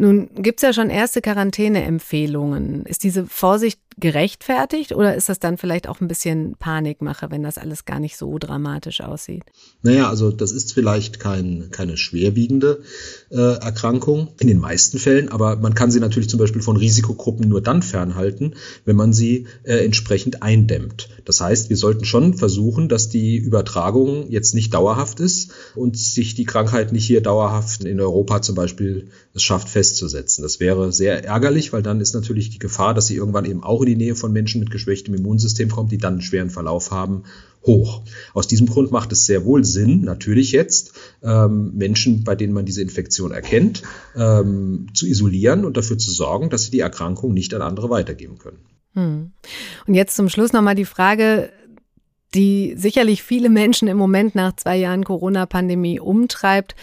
Nun 0.00 0.30
gibt 0.34 0.60
es 0.60 0.62
ja 0.62 0.72
schon 0.72 0.88
erste 0.88 1.20
Quarantäneempfehlungen. 1.20 2.86
Ist 2.86 3.04
diese 3.04 3.26
Vorsicht 3.26 3.78
gerechtfertigt 3.98 4.92
oder 4.92 5.14
ist 5.14 5.28
das 5.28 5.40
dann 5.40 5.58
vielleicht 5.58 5.86
auch 5.86 6.00
ein 6.00 6.08
bisschen 6.08 6.56
Panikmache, 6.58 7.30
wenn 7.30 7.42
das 7.42 7.58
alles 7.58 7.84
gar 7.84 8.00
nicht 8.00 8.16
so 8.16 8.38
dramatisch 8.38 9.02
aussieht? 9.02 9.42
Naja, 9.82 10.08
also 10.08 10.30
das 10.30 10.52
ist 10.52 10.72
vielleicht 10.72 11.20
kein, 11.20 11.68
keine 11.70 11.98
schwerwiegende 11.98 12.80
äh, 13.30 13.36
Erkrankung 13.36 14.28
in 14.40 14.48
den 14.48 14.58
meisten 14.58 14.98
Fällen, 14.98 15.28
aber 15.28 15.56
man 15.56 15.74
kann 15.74 15.90
sie 15.90 16.00
natürlich 16.00 16.30
zum 16.30 16.38
Beispiel 16.38 16.62
von 16.62 16.78
Risikogruppen 16.78 17.46
nur 17.46 17.60
dann 17.60 17.82
fernhalten, 17.82 18.54
wenn 18.86 18.96
man 18.96 19.12
sie 19.12 19.48
äh, 19.64 19.84
entsprechend 19.84 20.42
eindämmt. 20.42 21.10
Das 21.26 21.42
heißt, 21.42 21.68
wir 21.68 21.76
sollten 21.76 22.06
schon 22.06 22.34
versuchen, 22.34 22.88
dass 22.88 23.10
die 23.10 23.36
Übertragung 23.36 24.30
jetzt 24.30 24.54
nicht 24.54 24.72
dauerhaft 24.72 25.20
ist 25.20 25.52
und 25.74 25.98
sich 25.98 26.34
die 26.34 26.46
Krankheit 26.46 26.92
nicht 26.92 27.04
hier 27.04 27.20
dauerhaft 27.20 27.84
in 27.84 28.00
Europa 28.00 28.40
zum 28.40 28.54
Beispiel 28.54 29.08
es 29.34 29.42
schafft 29.42 29.68
festzusetzen. 29.68 30.42
Das 30.42 30.58
wäre 30.58 30.92
sehr 30.92 31.24
ärgerlich, 31.24 31.72
weil 31.72 31.82
dann 31.82 32.00
ist 32.00 32.14
natürlich 32.14 32.50
die 32.50 32.58
Gefahr, 32.58 32.94
dass 32.94 33.06
sie 33.06 33.16
irgendwann 33.16 33.44
eben 33.44 33.62
auch 33.62 33.80
in 33.82 33.86
die 33.86 33.96
Nähe 33.96 34.16
von 34.16 34.32
Menschen 34.32 34.60
mit 34.60 34.70
geschwächtem 34.70 35.14
Immunsystem 35.14 35.70
kommt, 35.70 35.92
die 35.92 35.98
dann 35.98 36.14
einen 36.14 36.22
schweren 36.22 36.50
Verlauf 36.50 36.90
haben, 36.90 37.24
hoch. 37.64 38.02
Aus 38.32 38.48
diesem 38.48 38.66
Grund 38.66 38.90
macht 38.90 39.12
es 39.12 39.26
sehr 39.26 39.44
wohl 39.44 39.64
Sinn, 39.64 40.02
natürlich 40.02 40.50
jetzt 40.52 40.94
ähm, 41.22 41.72
Menschen, 41.74 42.24
bei 42.24 42.34
denen 42.34 42.52
man 42.52 42.64
diese 42.64 42.82
Infektion 42.82 43.30
erkennt, 43.30 43.82
ähm, 44.16 44.86
zu 44.94 45.06
isolieren 45.06 45.64
und 45.64 45.76
dafür 45.76 45.98
zu 45.98 46.10
sorgen, 46.10 46.50
dass 46.50 46.64
sie 46.64 46.70
die 46.70 46.80
Erkrankung 46.80 47.32
nicht 47.32 47.54
an 47.54 47.62
andere 47.62 47.90
weitergeben 47.90 48.38
können. 48.38 48.58
Hm. 48.94 49.30
Und 49.86 49.94
jetzt 49.94 50.16
zum 50.16 50.28
Schluss 50.28 50.52
nochmal 50.52 50.74
die 50.74 50.84
Frage, 50.84 51.50
die 52.34 52.74
sicherlich 52.76 53.22
viele 53.22 53.50
Menschen 53.50 53.88
im 53.88 53.96
Moment 53.96 54.34
nach 54.34 54.54
zwei 54.54 54.76
Jahren 54.76 55.04
Corona-Pandemie 55.04 55.98
umtreibt. 55.98 56.76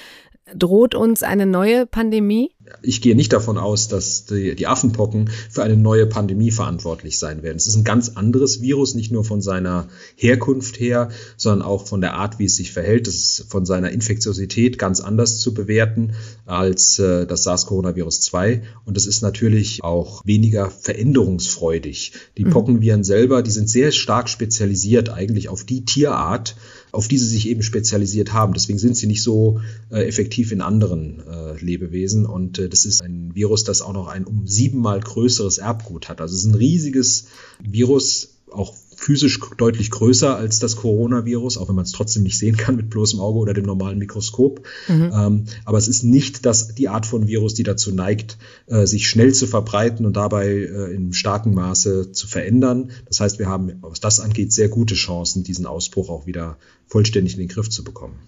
Droht 0.55 0.95
uns 0.95 1.23
eine 1.23 1.45
neue 1.45 1.85
Pandemie? 1.85 2.51
ich 2.81 3.01
gehe 3.01 3.15
nicht 3.15 3.33
davon 3.33 3.57
aus, 3.57 3.87
dass 3.87 4.25
die, 4.25 4.55
die, 4.55 4.67
Affenpocken 4.67 5.29
für 5.49 5.63
eine 5.63 5.77
neue 5.77 6.05
Pandemie 6.05 6.51
verantwortlich 6.51 7.17
sein 7.17 7.43
werden. 7.43 7.57
Es 7.57 7.67
ist 7.67 7.75
ein 7.75 7.83
ganz 7.83 8.09
anderes 8.09 8.61
Virus, 8.61 8.95
nicht 8.95 9.11
nur 9.11 9.23
von 9.23 9.41
seiner 9.41 9.87
Herkunft 10.15 10.79
her, 10.79 11.09
sondern 11.37 11.61
auch 11.61 11.87
von 11.87 12.01
der 12.01 12.15
Art, 12.15 12.39
wie 12.39 12.45
es 12.45 12.55
sich 12.55 12.71
verhält. 12.71 13.07
Es 13.07 13.15
ist 13.15 13.45
von 13.49 13.65
seiner 13.65 13.91
Infektiosität 13.91 14.77
ganz 14.77 14.99
anders 14.99 15.39
zu 15.39 15.53
bewerten 15.53 16.13
als 16.45 16.99
äh, 16.99 17.25
das 17.25 17.43
SARS-Coronavirus 17.43 18.21
2. 18.21 18.63
Und 18.85 18.97
es 18.97 19.05
ist 19.05 19.21
natürlich 19.21 19.83
auch 19.83 20.25
weniger 20.25 20.69
veränderungsfreudig. 20.69 22.13
Die 22.37 22.45
mhm. 22.45 22.49
Pockenviren 22.49 23.03
selber, 23.03 23.43
die 23.43 23.51
sind 23.51 23.69
sehr 23.69 23.91
stark 23.91 24.29
spezialisiert 24.29 25.09
eigentlich 25.09 25.49
auf 25.49 25.63
die 25.63 25.85
Tierart, 25.85 26.55
auf 26.91 27.07
die 27.07 27.17
sie 27.17 27.27
sich 27.27 27.47
eben 27.47 27.63
spezialisiert 27.63 28.33
haben. 28.33 28.53
Deswegen 28.53 28.79
sind 28.79 28.95
sie 28.95 29.07
nicht 29.07 29.23
so 29.23 29.59
äh, 29.91 30.07
effektiv 30.07 30.51
in 30.51 30.61
anderen 30.61 31.21
äh, 31.27 31.59
Lebewesen. 31.59 32.25
Und 32.25 32.59
äh, 32.59 32.69
das 32.69 32.85
ist 32.85 33.01
ein 33.01 33.35
Virus, 33.35 33.63
das 33.63 33.81
auch 33.81 33.93
noch 33.93 34.07
ein 34.07 34.25
um 34.25 34.47
siebenmal 34.47 34.99
größeres 34.99 35.57
Erbgut 35.57 36.09
hat. 36.09 36.21
Also 36.21 36.33
es 36.33 36.41
ist 36.41 36.51
ein 36.51 36.55
riesiges 36.55 37.27
Virus, 37.59 38.29
auch 38.51 38.73
physisch 39.07 39.39
deutlich 39.55 39.89
größer 39.89 40.35
als 40.35 40.59
das 40.59 40.75
Coronavirus, 40.75 41.57
auch 41.57 41.69
wenn 41.69 41.75
man 41.75 41.85
es 41.85 41.93
trotzdem 41.93 42.23
nicht 42.23 42.37
sehen 42.37 42.57
kann 42.57 42.75
mit 42.75 42.89
bloßem 42.89 43.21
Auge 43.21 43.39
oder 43.39 43.53
dem 43.53 43.63
normalen 43.63 43.99
Mikroskop. 43.99 44.67
Mhm. 44.89 45.11
Ähm, 45.15 45.45
aber 45.63 45.77
es 45.77 45.87
ist 45.87 46.03
nicht 46.03 46.45
das, 46.45 46.75
die 46.75 46.89
Art 46.89 47.05
von 47.05 47.25
Virus, 47.25 47.53
die 47.53 47.63
dazu 47.63 47.95
neigt, 47.95 48.37
äh, 48.65 48.85
sich 48.85 49.07
schnell 49.07 49.33
zu 49.33 49.47
verbreiten 49.47 50.05
und 50.05 50.17
dabei 50.17 50.47
äh, 50.47 50.93
in 50.93 51.13
starkem 51.13 51.53
Maße 51.53 52.11
zu 52.11 52.27
verändern. 52.27 52.91
Das 53.05 53.21
heißt, 53.21 53.39
wir 53.39 53.47
haben, 53.47 53.77
was 53.79 54.01
das 54.01 54.19
angeht, 54.19 54.51
sehr 54.51 54.67
gute 54.67 54.95
Chancen, 54.95 55.45
diesen 55.45 55.65
Ausbruch 55.65 56.09
auch 56.09 56.25
wieder 56.25 56.57
vollständig 56.87 57.35
in 57.35 57.39
den 57.39 57.47
Griff 57.47 57.69
zu 57.69 57.85
bekommen. 57.85 58.19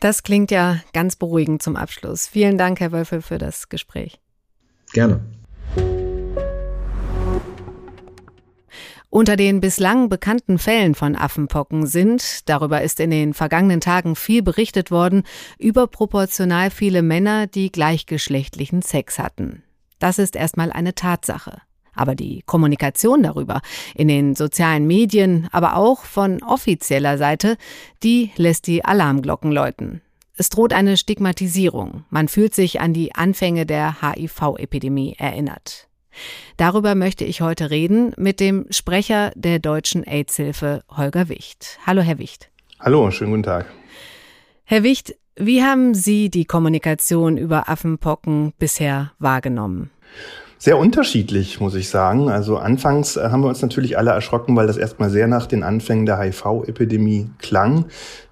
Das 0.00 0.22
klingt 0.22 0.50
ja 0.50 0.82
ganz 0.92 1.16
beruhigend 1.16 1.62
zum 1.62 1.76
Abschluss. 1.76 2.26
Vielen 2.26 2.58
Dank, 2.58 2.78
Herr 2.80 2.92
Wölfel, 2.92 3.22
für 3.22 3.38
das 3.38 3.70
Gespräch. 3.70 4.20
Gerne. 4.92 5.20
Unter 9.14 9.36
den 9.36 9.60
bislang 9.60 10.08
bekannten 10.08 10.58
Fällen 10.58 10.96
von 10.96 11.14
Affenpocken 11.14 11.86
sind, 11.86 12.48
darüber 12.48 12.82
ist 12.82 12.98
in 12.98 13.12
den 13.12 13.32
vergangenen 13.32 13.80
Tagen 13.80 14.16
viel 14.16 14.42
berichtet 14.42 14.90
worden, 14.90 15.22
überproportional 15.56 16.68
viele 16.72 17.00
Männer, 17.00 17.46
die 17.46 17.70
gleichgeschlechtlichen 17.70 18.82
Sex 18.82 19.20
hatten. 19.20 19.62
Das 20.00 20.18
ist 20.18 20.34
erstmal 20.34 20.72
eine 20.72 20.96
Tatsache. 20.96 21.62
Aber 21.94 22.16
die 22.16 22.42
Kommunikation 22.44 23.22
darüber 23.22 23.60
in 23.94 24.08
den 24.08 24.34
sozialen 24.34 24.84
Medien, 24.88 25.46
aber 25.52 25.76
auch 25.76 26.02
von 26.02 26.42
offizieller 26.42 27.16
Seite, 27.16 27.56
die 28.02 28.32
lässt 28.34 28.66
die 28.66 28.84
Alarmglocken 28.84 29.52
läuten. 29.52 30.02
Es 30.36 30.48
droht 30.48 30.72
eine 30.72 30.96
Stigmatisierung. 30.96 32.02
Man 32.10 32.26
fühlt 32.26 32.52
sich 32.52 32.80
an 32.80 32.92
die 32.92 33.14
Anfänge 33.14 33.64
der 33.64 34.02
HIV-Epidemie 34.02 35.14
erinnert. 35.18 35.86
Darüber 36.56 36.94
möchte 36.94 37.24
ich 37.24 37.40
heute 37.40 37.70
reden 37.70 38.12
mit 38.16 38.40
dem 38.40 38.66
Sprecher 38.70 39.32
der 39.34 39.58
Deutschen 39.58 40.04
AIDS-Hilfe, 40.04 40.82
Holger 40.88 41.28
Wicht. 41.28 41.78
Hallo, 41.86 42.02
Herr 42.02 42.18
Wicht. 42.18 42.50
Hallo, 42.80 43.10
schönen 43.10 43.30
guten 43.30 43.42
Tag. 43.42 43.66
Herr 44.64 44.82
Wicht, 44.82 45.14
wie 45.36 45.62
haben 45.62 45.94
Sie 45.94 46.30
die 46.30 46.44
Kommunikation 46.44 47.36
über 47.36 47.68
Affenpocken 47.68 48.52
bisher 48.58 49.12
wahrgenommen? 49.18 49.90
Sehr 50.64 50.78
unterschiedlich, 50.78 51.60
muss 51.60 51.74
ich 51.74 51.90
sagen. 51.90 52.30
Also 52.30 52.56
anfangs 52.56 53.18
äh, 53.18 53.28
haben 53.28 53.42
wir 53.42 53.48
uns 53.48 53.60
natürlich 53.60 53.98
alle 53.98 54.12
erschrocken, 54.12 54.56
weil 54.56 54.66
das 54.66 54.78
erstmal 54.78 55.10
sehr 55.10 55.26
nach 55.26 55.44
den 55.44 55.62
Anfängen 55.62 56.06
der 56.06 56.18
HIV-Epidemie 56.18 57.28
klang 57.38 57.84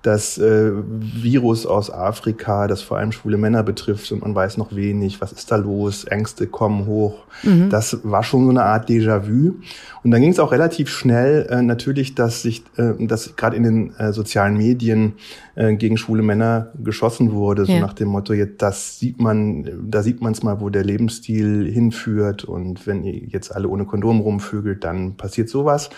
das 0.02 0.36
äh, 0.36 0.72
Virus 0.74 1.64
aus 1.64 1.90
Afrika, 1.90 2.66
das 2.66 2.82
vor 2.82 2.98
allem 2.98 3.12
schwule 3.12 3.38
Männer 3.38 3.62
betrifft 3.62 4.10
und 4.10 4.22
man 4.22 4.34
weiß 4.34 4.56
noch 4.56 4.74
wenig, 4.74 5.20
was 5.20 5.30
ist 5.30 5.50
da 5.52 5.56
los, 5.56 6.04
Ängste 6.04 6.48
kommen 6.48 6.86
hoch. 6.86 7.24
Mhm. 7.44 7.70
Das 7.70 8.00
war 8.02 8.24
schon 8.24 8.44
so 8.44 8.50
eine 8.50 8.64
Art 8.64 8.88
Déjà-vu. 8.88 9.54
Und 10.02 10.10
dann 10.10 10.20
ging 10.20 10.32
es 10.32 10.40
auch 10.40 10.50
relativ 10.50 10.88
schnell 10.90 11.46
äh, 11.48 11.62
natürlich, 11.62 12.16
dass 12.16 12.42
sich, 12.42 12.64
äh, 12.76 12.94
dass 13.06 13.36
gerade 13.36 13.56
in 13.56 13.62
den 13.62 13.94
äh, 13.94 14.12
sozialen 14.12 14.56
Medien 14.56 15.14
äh, 15.54 15.76
gegen 15.76 15.96
schwule 15.96 16.24
Männer 16.24 16.72
geschossen 16.82 17.30
wurde, 17.30 17.64
so 17.64 17.72
ja. 17.72 17.80
nach 17.80 17.92
dem 17.92 18.08
Motto, 18.08 18.32
jetzt 18.32 18.60
das 18.60 18.98
sieht 18.98 19.20
man, 19.20 19.88
da 19.88 20.02
sieht 20.02 20.20
man 20.20 20.32
es 20.32 20.42
mal, 20.42 20.60
wo 20.60 20.68
der 20.68 20.82
Lebensstil 20.82 21.70
hinführt 21.72 22.21
und 22.44 22.86
wenn 22.86 23.04
ihr 23.04 23.14
jetzt 23.14 23.54
alle 23.54 23.68
ohne 23.68 23.84
Kondom 23.84 24.20
rumvögelt, 24.20 24.84
dann 24.84 25.16
passiert 25.16 25.48
sowas. 25.48 25.90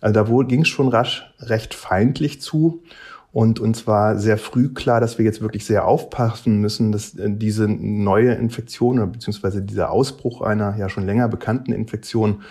Also 0.00 0.14
da 0.14 0.42
ging 0.44 0.62
es 0.62 0.68
schon 0.68 0.88
rasch 0.88 1.32
recht 1.40 1.74
feindlich 1.74 2.40
zu. 2.40 2.82
Und 3.30 3.60
uns 3.60 3.86
war 3.86 4.16
sehr 4.18 4.38
früh 4.38 4.72
klar, 4.72 5.00
dass 5.00 5.18
wir 5.18 5.24
jetzt 5.24 5.42
wirklich 5.42 5.66
sehr 5.66 5.86
aufpassen 5.86 6.60
müssen, 6.60 6.92
dass 6.92 7.14
äh, 7.14 7.28
diese 7.30 7.68
neue 7.68 8.32
Infektion 8.32 8.98
oder 8.98 9.06
beziehungsweise 9.06 9.62
dieser 9.62 9.90
Ausbruch 9.90 10.40
einer 10.40 10.76
ja 10.76 10.88
schon 10.88 11.04
länger 11.04 11.28
bekannten 11.28 11.72
Infektion 11.72 12.42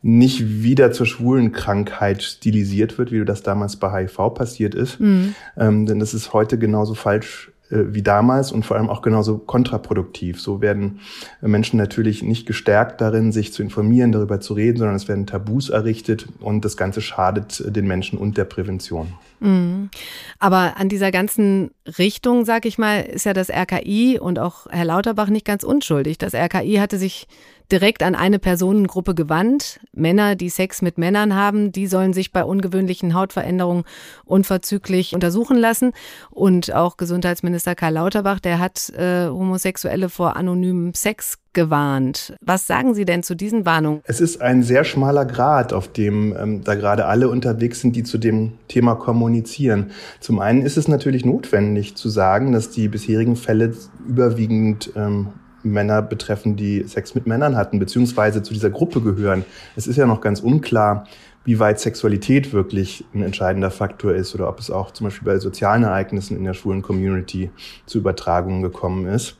nicht 0.00 0.62
wieder 0.62 0.92
zur 0.92 1.06
schwulen 1.06 1.52
Krankheit 1.52 2.22
stilisiert 2.22 2.98
wird, 2.98 3.10
wie 3.10 3.24
das 3.24 3.42
damals 3.42 3.76
bei 3.76 3.90
HIV 3.90 4.34
passiert 4.34 4.74
ist. 4.74 5.00
Mhm. 5.00 5.34
Ähm, 5.56 5.86
denn 5.86 5.98
das 5.98 6.12
ist 6.12 6.32
heute 6.34 6.58
genauso 6.58 6.94
falsch 6.94 7.52
wie 7.74 8.02
damals 8.02 8.52
und 8.52 8.64
vor 8.64 8.76
allem 8.76 8.88
auch 8.88 9.02
genauso 9.02 9.38
kontraproduktiv. 9.38 10.40
So 10.40 10.60
werden 10.60 11.00
Menschen 11.40 11.76
natürlich 11.76 12.22
nicht 12.22 12.46
gestärkt 12.46 13.00
darin, 13.00 13.32
sich 13.32 13.52
zu 13.52 13.62
informieren, 13.62 14.12
darüber 14.12 14.40
zu 14.40 14.54
reden, 14.54 14.78
sondern 14.78 14.96
es 14.96 15.08
werden 15.08 15.26
Tabus 15.26 15.70
errichtet 15.70 16.26
und 16.40 16.64
das 16.64 16.76
Ganze 16.76 17.00
schadet 17.00 17.62
den 17.66 17.86
Menschen 17.86 18.18
und 18.18 18.36
der 18.36 18.44
Prävention. 18.44 19.12
Mhm. 19.40 19.90
Aber 20.38 20.76
an 20.78 20.88
dieser 20.88 21.10
ganzen 21.10 21.70
Richtung, 21.98 22.44
sag 22.44 22.64
ich 22.66 22.78
mal, 22.78 23.00
ist 23.00 23.26
ja 23.26 23.32
das 23.32 23.50
RKI 23.50 24.18
und 24.18 24.38
auch 24.38 24.66
Herr 24.70 24.84
Lauterbach 24.84 25.28
nicht 25.28 25.44
ganz 25.44 25.64
unschuldig. 25.64 26.18
Das 26.18 26.34
RKI 26.34 26.76
hatte 26.76 26.98
sich 26.98 27.26
direkt 27.72 28.02
an 28.02 28.14
eine 28.14 28.38
Personengruppe 28.38 29.14
gewandt. 29.14 29.80
Männer, 29.92 30.36
die 30.36 30.48
Sex 30.48 30.82
mit 30.82 30.98
Männern 30.98 31.34
haben, 31.34 31.72
die 31.72 31.86
sollen 31.86 32.12
sich 32.12 32.32
bei 32.32 32.44
ungewöhnlichen 32.44 33.14
Hautveränderungen 33.14 33.84
unverzüglich 34.24 35.14
untersuchen 35.14 35.56
lassen. 35.56 35.92
Und 36.30 36.74
auch 36.74 36.96
Gesundheitsminister 36.96 37.74
Karl 37.74 37.94
Lauterbach, 37.94 38.40
der 38.40 38.58
hat 38.58 38.90
äh, 38.90 39.28
Homosexuelle 39.28 40.08
vor 40.08 40.36
anonymem 40.36 40.94
Sex 40.94 41.38
gewarnt. 41.54 42.34
Was 42.40 42.66
sagen 42.66 42.94
Sie 42.94 43.04
denn 43.04 43.22
zu 43.22 43.34
diesen 43.34 43.64
Warnungen? 43.64 44.00
Es 44.04 44.20
ist 44.20 44.42
ein 44.42 44.62
sehr 44.62 44.84
schmaler 44.84 45.24
Grad, 45.24 45.72
auf 45.72 45.88
dem 45.88 46.36
ähm, 46.36 46.64
da 46.64 46.74
gerade 46.74 47.06
alle 47.06 47.28
unterwegs 47.28 47.80
sind, 47.80 47.96
die 47.96 48.02
zu 48.02 48.18
dem 48.18 48.58
Thema 48.68 48.96
kommunizieren. 48.96 49.92
Zum 50.20 50.40
einen 50.40 50.62
ist 50.62 50.76
es 50.76 50.88
natürlich 50.88 51.24
notwendig 51.24 51.94
zu 51.94 52.08
sagen, 52.08 52.52
dass 52.52 52.70
die 52.70 52.88
bisherigen 52.88 53.36
Fälle 53.36 53.72
überwiegend 54.06 54.90
ähm, 54.96 55.28
Männer 55.64 56.02
betreffen, 56.02 56.56
die 56.56 56.84
Sex 56.84 57.14
mit 57.14 57.26
Männern 57.26 57.56
hatten, 57.56 57.78
beziehungsweise 57.78 58.42
zu 58.42 58.52
dieser 58.52 58.70
Gruppe 58.70 59.00
gehören. 59.00 59.44
Es 59.76 59.86
ist 59.86 59.96
ja 59.96 60.06
noch 60.06 60.20
ganz 60.20 60.40
unklar, 60.40 61.06
wie 61.44 61.58
weit 61.58 61.78
Sexualität 61.78 62.52
wirklich 62.52 63.04
ein 63.14 63.22
entscheidender 63.22 63.70
Faktor 63.70 64.14
ist 64.14 64.34
oder 64.34 64.48
ob 64.48 64.58
es 64.58 64.70
auch 64.70 64.92
zum 64.92 65.04
Beispiel 65.04 65.26
bei 65.26 65.38
sozialen 65.38 65.82
Ereignissen 65.82 66.36
in 66.36 66.44
der 66.44 66.54
schwulen 66.54 66.82
Community 66.82 67.50
zu 67.86 67.98
Übertragungen 67.98 68.62
gekommen 68.62 69.06
ist. 69.06 69.36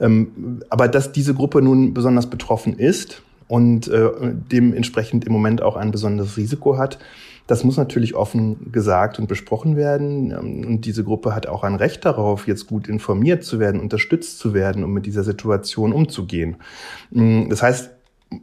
Ähm, 0.00 0.60
aber 0.68 0.88
dass 0.88 1.12
diese 1.12 1.34
Gruppe 1.34 1.62
nun 1.62 1.94
besonders 1.94 2.28
betroffen 2.28 2.76
ist 2.76 3.22
und 3.46 3.88
äh, 3.88 4.10
dementsprechend 4.22 5.24
im 5.24 5.32
Moment 5.32 5.62
auch 5.62 5.76
ein 5.76 5.92
besonderes 5.92 6.36
Risiko 6.36 6.76
hat, 6.76 6.98
das 7.46 7.62
muss 7.62 7.76
natürlich 7.76 8.14
offen 8.14 8.72
gesagt 8.72 9.18
und 9.18 9.28
besprochen 9.28 9.76
werden. 9.76 10.30
Ähm, 10.30 10.66
und 10.66 10.80
diese 10.86 11.04
Gruppe 11.04 11.34
hat 11.34 11.46
auch 11.46 11.64
ein 11.64 11.74
Recht 11.74 12.04
darauf, 12.04 12.46
jetzt 12.46 12.66
gut 12.66 12.88
informiert 12.88 13.44
zu 13.44 13.58
werden, 13.58 13.80
unterstützt 13.80 14.38
zu 14.38 14.54
werden, 14.54 14.84
um 14.84 14.92
mit 14.92 15.06
dieser 15.06 15.24
Situation 15.24 15.92
umzugehen. 15.92 16.56
Mm, 17.10 17.48
das 17.48 17.62
heißt, 17.62 17.90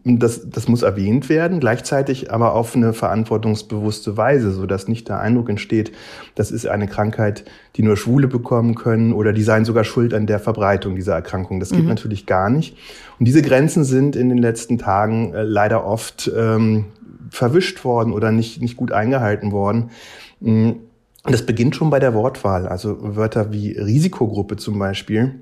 das, 0.05 0.49
das 0.49 0.67
muss 0.67 0.83
erwähnt 0.83 1.27
werden, 1.27 1.59
gleichzeitig 1.59 2.31
aber 2.31 2.53
auf 2.53 2.75
eine 2.75 2.93
verantwortungsbewusste 2.93 4.15
Weise, 4.15 4.51
so 4.51 4.65
dass 4.65 4.87
nicht 4.87 5.09
der 5.09 5.19
Eindruck 5.19 5.49
entsteht, 5.49 5.91
das 6.35 6.51
ist 6.51 6.65
eine 6.67 6.87
Krankheit, 6.87 7.43
die 7.75 7.83
nur 7.83 7.97
Schwule 7.97 8.27
bekommen 8.27 8.75
können 8.75 9.11
oder 9.11 9.33
die 9.33 9.43
seien 9.43 9.65
sogar 9.65 9.83
schuld 9.83 10.13
an 10.13 10.27
der 10.27 10.39
Verbreitung 10.39 10.95
dieser 10.95 11.15
Erkrankung. 11.15 11.59
Das 11.59 11.71
geht 11.71 11.81
mhm. 11.81 11.89
natürlich 11.89 12.25
gar 12.25 12.49
nicht. 12.49 12.77
Und 13.19 13.27
diese 13.27 13.41
Grenzen 13.41 13.83
sind 13.83 14.15
in 14.15 14.29
den 14.29 14.37
letzten 14.37 14.77
Tagen 14.77 15.33
äh, 15.33 15.43
leider 15.43 15.85
oft 15.85 16.31
ähm, 16.35 16.85
verwischt 17.31 17.83
worden 17.85 18.13
oder 18.13 18.31
nicht, 18.31 18.61
nicht 18.61 18.77
gut 18.77 18.91
eingehalten 18.91 19.51
worden. 19.51 19.89
Mm, 20.41 20.71
das 21.23 21.45
beginnt 21.45 21.75
schon 21.75 21.89
bei 21.89 21.99
der 21.99 22.13
Wortwahl. 22.13 22.67
Also 22.67 22.97
Wörter 23.15 23.51
wie 23.53 23.71
Risikogruppe 23.71 24.57
zum 24.57 24.77
Beispiel 24.77 25.41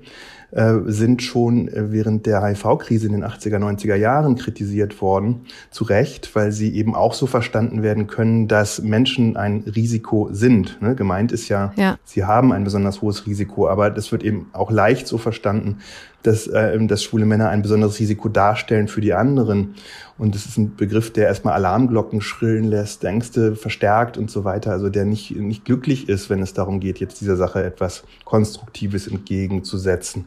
äh, 0.52 0.74
sind 0.86 1.22
schon 1.22 1.68
äh, 1.68 1.90
während 1.90 2.26
der 2.26 2.42
HIV-Krise 2.42 3.06
in 3.06 3.12
den 3.12 3.24
80er, 3.24 3.58
90er 3.58 3.94
Jahren 3.94 4.36
kritisiert 4.36 5.00
worden. 5.00 5.46
Zu 5.70 5.84
Recht, 5.84 6.34
weil 6.34 6.52
sie 6.52 6.74
eben 6.74 6.94
auch 6.94 7.14
so 7.14 7.26
verstanden 7.26 7.82
werden 7.82 8.06
können, 8.08 8.46
dass 8.46 8.82
Menschen 8.82 9.36
ein 9.36 9.64
Risiko 9.74 10.28
sind. 10.32 10.80
Ne? 10.82 10.94
Gemeint 10.94 11.32
ist 11.32 11.48
ja, 11.48 11.72
ja, 11.76 11.98
sie 12.04 12.24
haben 12.24 12.52
ein 12.52 12.64
besonders 12.64 13.00
hohes 13.00 13.26
Risiko, 13.26 13.68
aber 13.68 13.90
das 13.90 14.12
wird 14.12 14.22
eben 14.22 14.48
auch 14.52 14.70
leicht 14.70 15.06
so 15.06 15.18
verstanden, 15.18 15.78
dass, 16.22 16.46
äh, 16.46 16.78
dass 16.86 17.02
schwule 17.02 17.26
Männer 17.26 17.48
ein 17.48 17.62
besonderes 17.62 17.98
Risiko 17.98 18.28
darstellen 18.28 18.88
für 18.88 19.00
die 19.00 19.14
anderen. 19.14 19.74
Und 20.18 20.34
das 20.34 20.46
ist 20.46 20.58
ein 20.58 20.76
Begriff, 20.76 21.12
der 21.12 21.26
erstmal 21.26 21.54
Alarmglocken 21.54 22.20
schrillen 22.20 22.64
lässt, 22.64 23.04
Ängste 23.04 23.56
verstärkt 23.56 24.18
und 24.18 24.30
so 24.30 24.44
weiter. 24.44 24.72
Also 24.72 24.88
der 24.88 25.04
nicht, 25.04 25.34
nicht 25.34 25.64
glücklich 25.64 26.08
ist, 26.08 26.28
wenn 26.28 26.42
es 26.42 26.52
darum 26.52 26.80
geht, 26.80 27.00
jetzt 27.00 27.20
dieser 27.20 27.36
Sache 27.36 27.62
etwas 27.64 28.04
Konstruktives 28.24 29.06
entgegenzusetzen. 29.06 30.26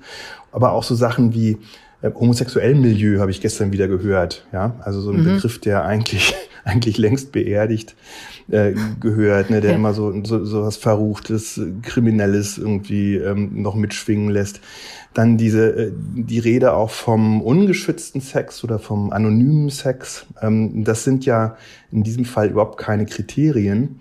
Aber 0.52 0.72
auch 0.72 0.84
so 0.84 0.96
Sachen 0.96 1.34
wie 1.34 1.60
äh, 2.02 2.12
homosexuellen 2.14 2.82
Milieu 2.82 3.20
habe 3.20 3.32
ich 3.32 3.42
gestern 3.42 3.72
wieder 3.72 3.88
gehört. 3.88 4.46
Ja, 4.52 4.76
also 4.82 5.02
so 5.02 5.12
ein 5.12 5.22
mhm. 5.22 5.36
Begriff, 5.36 5.60
der 5.60 5.86
eigentlich 5.86 6.34
eigentlich 6.64 6.98
längst 6.98 7.32
beerdigt 7.32 7.96
äh, 8.50 8.74
gehört, 9.00 9.50
ne, 9.50 9.62
der 9.62 9.76
immer 9.76 9.94
so, 9.94 10.14
so, 10.24 10.44
so 10.46 10.64
was 10.64 10.78
Verruchtes, 10.78 11.60
Kriminelles 11.82 12.58
irgendwie 12.58 13.16
ähm, 13.16 13.62
noch 13.62 13.76
mitschwingen 13.76 14.30
lässt. 14.30 14.62
Dann 15.14 15.38
diese, 15.38 15.70
äh, 15.70 15.92
die 15.94 16.40
Rede 16.40 16.74
auch 16.74 16.90
vom 16.90 17.42
ungeschützten 17.42 18.22
Sex 18.22 18.64
oder 18.64 18.80
vom 18.80 19.12
anonymen 19.12 19.70
Sex. 19.70 20.26
Ähm, 20.42 20.84
das 20.84 21.04
sind 21.04 21.26
ja 21.26 21.58
in 21.92 22.04
diesem 22.04 22.26
Fall 22.26 22.50
überhaupt 22.50 22.78
keine 22.78 23.06
Kriterien. 23.06 24.00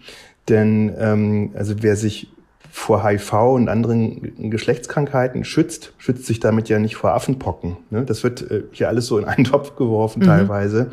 Denn 0.48 0.92
ähm, 0.98 1.50
also 1.54 1.74
wer 1.82 1.96
sich 1.96 2.28
vor 2.74 3.06
HIV 3.06 3.32
und 3.34 3.68
anderen 3.68 4.50
Geschlechtskrankheiten 4.50 5.44
schützt, 5.44 5.92
schützt 5.98 6.24
sich 6.24 6.40
damit 6.40 6.70
ja 6.70 6.78
nicht 6.78 6.96
vor 6.96 7.12
Affenpocken. 7.12 7.76
Ne? 7.90 8.04
Das 8.04 8.24
wird 8.24 8.50
äh, 8.50 8.62
hier 8.72 8.88
alles 8.88 9.06
so 9.06 9.18
in 9.18 9.26
einen 9.26 9.44
Topf 9.44 9.76
geworfen 9.76 10.20
mhm. 10.20 10.26
teilweise. 10.26 10.90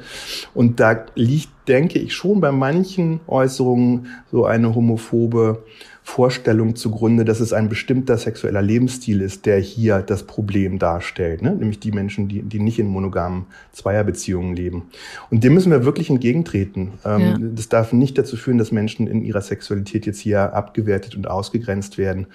Und 0.54 0.82
da 0.82 1.06
liegt, 1.16 1.50
denke 1.70 2.00
ich, 2.00 2.14
schon 2.14 2.42
bei 2.42 2.52
manchen 2.52 3.22
Äußerungen 3.28 4.08
so 4.32 4.46
eine 4.46 4.76
homophobe 4.76 5.64
Vorstellung 6.10 6.76
zugrunde, 6.76 7.24
dass 7.24 7.40
es 7.40 7.54
ein 7.54 7.70
bestimmter 7.70 8.18
sexueller 8.18 8.64
Lebensstil 8.64 9.22
ist, 9.22 9.46
der 9.46 9.60
hier 9.60 10.00
das 10.00 10.24
Problem 10.24 10.80
darstellt, 10.80 11.44
ne? 11.44 11.54
nämlich 11.54 11.80
die 11.80 11.92
Menschen, 11.92 12.28
die, 12.28 12.42
die 12.42 12.60
nicht 12.60 12.80
in 12.80 12.88
monogamen 12.88 13.46
Zweierbeziehungen 13.74 14.56
leben. 14.56 14.90
Und 15.30 15.44
dem 15.44 15.54
müssen 15.54 15.72
wir 15.72 15.86
wirklich 15.86 16.10
entgegentreten. 16.10 16.94
Ähm, 17.06 17.22
ja. 17.22 17.38
Das 17.40 17.70
darf 17.70 17.94
nicht 17.94 18.18
dazu 18.18 18.38
führen, 18.38 18.58
dass 18.58 18.72
Menschen 18.72 19.06
in 19.06 19.24
ihrer 19.24 19.42
Sexualität 19.42 20.08
jetzt 20.08 20.20
hier 20.20 20.54
abgewertet 20.54 21.16
und 21.16 21.30
ausgegrenzt 21.30 22.00
werden. 22.00 22.26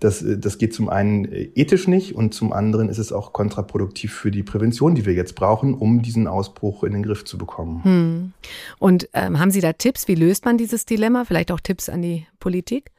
Das, 0.00 0.22
äh, 0.22 0.36
das 0.36 0.58
geht 0.58 0.74
zum 0.74 0.88
einen 0.88 1.26
äh, 1.26 1.50
ethisch 1.54 1.86
nicht 1.86 2.16
und 2.16 2.34
zum 2.34 2.52
anderen 2.52 2.88
ist 2.88 2.98
es 2.98 3.12
auch 3.12 3.32
kontraproduktiv 3.32 4.12
für 4.12 4.32
die 4.32 4.42
Prävention, 4.42 4.96
die 4.96 5.06
wir 5.06 5.14
jetzt 5.14 5.36
brauchen, 5.36 5.74
um 5.74 6.02
diesen 6.02 6.26
Ausbruch 6.26 6.82
in 6.82 6.92
den 6.94 7.04
Griff 7.04 7.24
zu 7.24 7.38
bekommen. 7.38 7.84
Hm. 7.84 8.32
Und 8.80 9.10
ähm, 9.12 9.38
haben 9.38 9.50
Sie 9.50 9.60
da 9.60 9.74
Tipps? 9.74 10.08
Wie 10.08 10.14
löst 10.14 10.46
man 10.46 10.56
dieses 10.56 10.86
Dilemma? 10.86 11.24
Vielleicht 11.26 11.52
auch 11.52 11.60
Tipps 11.60 11.90
an 11.90 12.00
die 12.00 12.26
Politik? 12.40 12.90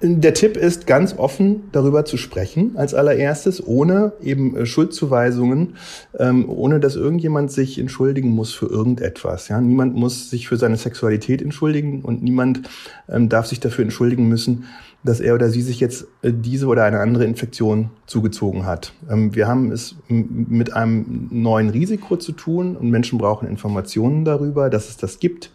Der 0.00 0.34
Tipp 0.34 0.56
ist, 0.56 0.86
ganz 0.86 1.16
offen 1.16 1.70
darüber 1.70 2.04
zu 2.04 2.16
sprechen, 2.16 2.76
als 2.76 2.92
allererstes, 2.92 3.64
ohne 3.64 4.12
eben 4.20 4.56
äh, 4.56 4.66
Schuldzuweisungen, 4.66 5.76
ähm, 6.18 6.48
ohne 6.48 6.80
dass 6.80 6.96
irgendjemand 6.96 7.52
sich 7.52 7.78
entschuldigen 7.78 8.30
muss 8.30 8.52
für 8.52 8.66
irgendetwas. 8.66 9.48
Ja? 9.48 9.60
Niemand 9.60 9.94
muss 9.94 10.28
sich 10.28 10.48
für 10.48 10.56
seine 10.56 10.76
Sexualität 10.76 11.40
entschuldigen 11.40 12.02
und 12.02 12.22
niemand 12.22 12.62
ähm, 13.08 13.28
darf 13.28 13.46
sich 13.46 13.60
dafür 13.60 13.84
entschuldigen 13.84 14.28
müssen, 14.28 14.64
dass 15.04 15.20
er 15.20 15.34
oder 15.34 15.50
sie 15.50 15.62
sich 15.62 15.80
jetzt 15.80 16.06
äh, 16.22 16.32
diese 16.32 16.66
oder 16.66 16.84
eine 16.84 17.00
andere 17.00 17.24
Infektion 17.24 17.90
zugezogen 18.06 18.66
hat. 18.66 18.92
Ähm, 19.10 19.34
wir 19.34 19.46
haben 19.46 19.70
es 19.70 19.96
mit 20.08 20.72
einem 20.72 21.28
neuen 21.30 21.70
Risiko 21.70 22.16
zu 22.16 22.32
tun 22.32 22.76
und 22.76 22.90
Menschen 22.90 23.18
brauchen 23.18 23.48
Informationen 23.48 24.24
darüber, 24.24 24.70
dass 24.70 24.88
es 24.88 24.96
das 24.96 25.20
gibt 25.20 25.50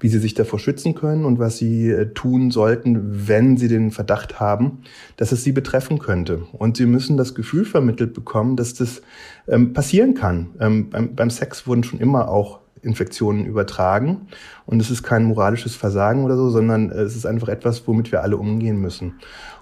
wie 0.00 0.08
sie 0.08 0.18
sich 0.18 0.34
davor 0.34 0.58
schützen 0.58 0.94
können 0.94 1.24
und 1.24 1.38
was 1.38 1.58
sie 1.58 1.90
äh, 1.90 2.12
tun 2.12 2.50
sollten, 2.50 3.28
wenn 3.28 3.56
sie 3.56 3.68
den 3.68 3.90
Verdacht 3.90 4.38
haben, 4.38 4.82
dass 5.16 5.32
es 5.32 5.44
sie 5.44 5.52
betreffen 5.52 5.98
könnte. 5.98 6.42
Und 6.52 6.76
sie 6.76 6.86
müssen 6.86 7.16
das 7.16 7.34
Gefühl 7.34 7.64
vermittelt 7.64 8.14
bekommen, 8.14 8.56
dass 8.56 8.74
das 8.74 9.02
ähm, 9.48 9.72
passieren 9.72 10.14
kann. 10.14 10.50
Ähm, 10.60 10.90
beim, 10.90 11.14
beim 11.14 11.30
Sex 11.30 11.66
wurden 11.66 11.82
schon 11.82 12.00
immer 12.00 12.28
auch 12.28 12.60
Infektionen 12.82 13.44
übertragen. 13.46 14.28
Und 14.66 14.80
es 14.80 14.90
ist 14.90 15.02
kein 15.02 15.24
moralisches 15.24 15.74
Versagen 15.74 16.24
oder 16.24 16.36
so, 16.36 16.50
sondern 16.50 16.90
es 16.90 17.16
ist 17.16 17.26
einfach 17.26 17.48
etwas, 17.48 17.86
womit 17.86 18.12
wir 18.12 18.22
alle 18.22 18.36
umgehen 18.36 18.80
müssen. 18.80 19.14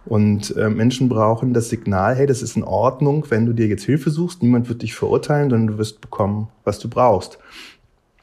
Und 0.05 0.57
äh, 0.57 0.71
Menschen 0.71 1.09
brauchen 1.09 1.53
das 1.53 1.69
Signal, 1.69 2.15
hey, 2.15 2.27
das 2.27 2.43
ist 2.43 2.57
in 2.57 2.65
Ordnung, 2.65 3.27
wenn 3.29 3.47
du 3.47 3.53
dir 3.53 3.67
jetzt 3.67 3.85
Hilfe 3.85 4.11
suchst. 4.11 4.43
Niemand 4.43 4.69
wird 4.69 4.83
dich 4.83 4.95
verurteilen, 4.95 5.51
sondern 5.51 5.67
du 5.67 5.79
wirst 5.79 6.01
bekommen, 6.01 6.49
was 6.65 6.79
du 6.79 6.89
brauchst. 6.89 7.39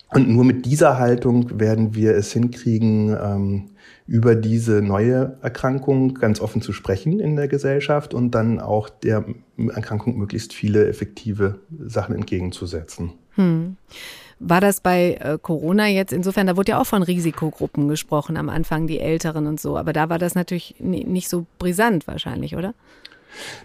Und 0.09 0.29
nur 0.29 0.45
mit 0.45 0.65
dieser 0.65 0.99
Haltung 0.99 1.59
werden 1.59 1.95
wir 1.95 2.15
es 2.15 2.31
hinkriegen, 2.31 3.09
ähm, 3.09 3.69
über 4.05 4.35
diese 4.35 4.81
neue 4.81 5.37
Erkrankung 5.41 6.13
ganz 6.15 6.41
offen 6.41 6.61
zu 6.61 6.73
sprechen 6.73 7.19
in 7.19 7.35
der 7.35 7.47
Gesellschaft 7.47 8.13
und 8.13 8.31
dann 8.31 8.59
auch 8.59 8.89
der 8.89 9.25
Erkrankung 9.57 10.17
möglichst 10.17 10.53
viele 10.53 10.87
effektive 10.87 11.59
Sachen 11.79 12.15
entgegenzusetzen. 12.15 13.13
Hm. 13.35 13.77
War 14.39 14.61
das 14.61 14.81
bei 14.81 15.17
äh, 15.19 15.37
Corona 15.41 15.87
jetzt 15.87 16.13
insofern, 16.13 16.47
da 16.47 16.57
wurde 16.57 16.71
ja 16.71 16.81
auch 16.81 16.85
von 16.85 17.03
Risikogruppen 17.03 17.87
gesprochen, 17.87 18.37
am 18.37 18.49
Anfang 18.49 18.87
die 18.87 18.99
Älteren 18.99 19.47
und 19.47 19.59
so, 19.59 19.77
aber 19.77 19.93
da 19.93 20.09
war 20.09 20.19
das 20.19 20.35
natürlich 20.35 20.75
nicht 20.79 21.29
so 21.29 21.45
brisant 21.59 22.07
wahrscheinlich, 22.07 22.55
oder? 22.55 22.73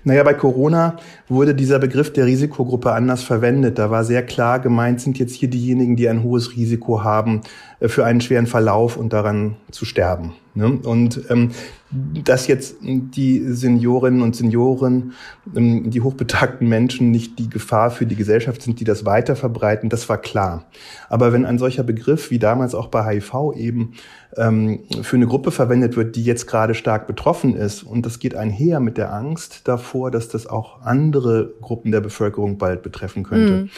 Naja, 0.04 0.22
bei 0.22 0.34
Corona 0.34 0.96
wurde 1.28 1.54
dieser 1.54 1.78
Begriff 1.78 2.12
der 2.12 2.26
Risikogruppe 2.26 2.92
anders 2.92 3.22
verwendet. 3.22 3.78
Da 3.78 3.90
war 3.90 4.04
sehr 4.04 4.24
klar 4.24 4.60
gemeint, 4.60 5.00
sind 5.00 5.18
jetzt 5.18 5.34
hier 5.34 5.50
diejenigen, 5.50 5.96
die 5.96 6.08
ein 6.08 6.22
hohes 6.22 6.56
Risiko 6.56 7.04
haben 7.04 7.42
für 7.80 8.04
einen 8.04 8.20
schweren 8.20 8.46
Verlauf 8.46 8.96
und 8.96 9.12
daran 9.12 9.56
zu 9.70 9.84
sterben. 9.84 10.34
Ne? 10.54 10.80
Und 10.82 11.22
ähm, 11.30 11.52
dass 11.90 12.48
jetzt 12.48 12.76
die 12.82 13.40
Seniorinnen 13.52 14.20
und 14.20 14.34
Senioren, 14.34 15.12
ähm, 15.54 15.88
die 15.88 16.00
hochbetagten 16.00 16.68
Menschen 16.68 17.12
nicht 17.12 17.38
die 17.38 17.48
Gefahr 17.48 17.92
für 17.92 18.06
die 18.06 18.16
Gesellschaft 18.16 18.62
sind, 18.62 18.80
die 18.80 18.84
das 18.84 19.04
weiter 19.04 19.36
verbreiten, 19.36 19.88
das 19.88 20.08
war 20.08 20.18
klar. 20.18 20.66
Aber 21.08 21.32
wenn 21.32 21.46
ein 21.46 21.58
solcher 21.58 21.84
Begriff 21.84 22.32
wie 22.32 22.40
damals 22.40 22.74
auch 22.74 22.88
bei 22.88 23.04
HIV 23.04 23.54
eben 23.54 23.94
ähm, 24.36 24.80
für 25.02 25.16
eine 25.16 25.28
Gruppe 25.28 25.52
verwendet 25.52 25.96
wird, 25.96 26.16
die 26.16 26.24
jetzt 26.24 26.46
gerade 26.46 26.74
stark 26.74 27.06
betroffen 27.06 27.54
ist, 27.54 27.84
und 27.84 28.04
das 28.04 28.18
geht 28.18 28.34
einher 28.34 28.80
mit 28.80 28.98
der 28.98 29.14
Angst 29.14 29.68
davor, 29.68 30.10
dass 30.10 30.28
das 30.28 30.48
auch 30.48 30.82
andere 30.82 31.54
Gruppen 31.60 31.92
der 31.92 32.00
Bevölkerung 32.00 32.58
bald 32.58 32.82
betreffen 32.82 33.22
könnte, 33.22 33.52
mhm 33.52 33.70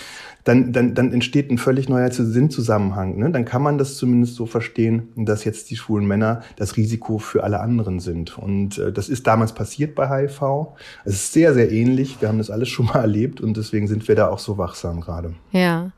dann, 0.44 0.72
dann, 0.72 0.94
dann 0.94 1.12
entsteht 1.12 1.50
ein 1.50 1.58
völlig 1.58 1.88
neuer 1.88 2.10
Sinnzusammenhang. 2.10 3.18
Ne? 3.18 3.30
Dann 3.30 3.44
kann 3.44 3.62
man 3.62 3.78
das 3.78 3.96
zumindest 3.96 4.34
so 4.34 4.46
verstehen, 4.46 5.08
dass 5.16 5.44
jetzt 5.44 5.70
die 5.70 5.76
schwulen 5.76 6.06
Männer 6.06 6.42
das 6.56 6.76
Risiko 6.76 7.18
für 7.18 7.44
alle 7.44 7.60
anderen 7.60 8.00
sind. 8.00 8.38
Und 8.38 8.78
äh, 8.78 8.92
das 8.92 9.08
ist 9.08 9.26
damals 9.26 9.54
passiert 9.54 9.94
bei 9.94 10.08
HIV. 10.08 10.74
Es 11.04 11.14
ist 11.14 11.32
sehr, 11.32 11.54
sehr 11.54 11.70
ähnlich. 11.70 12.20
Wir 12.20 12.28
haben 12.28 12.38
das 12.38 12.50
alles 12.50 12.68
schon 12.68 12.86
mal 12.86 13.00
erlebt 13.00 13.40
und 13.40 13.56
deswegen 13.56 13.86
sind 13.88 14.08
wir 14.08 14.14
da 14.14 14.28
auch 14.28 14.38
so 14.38 14.58
wachsam 14.58 15.00
gerade. 15.00 15.34
Ja. 15.52 15.92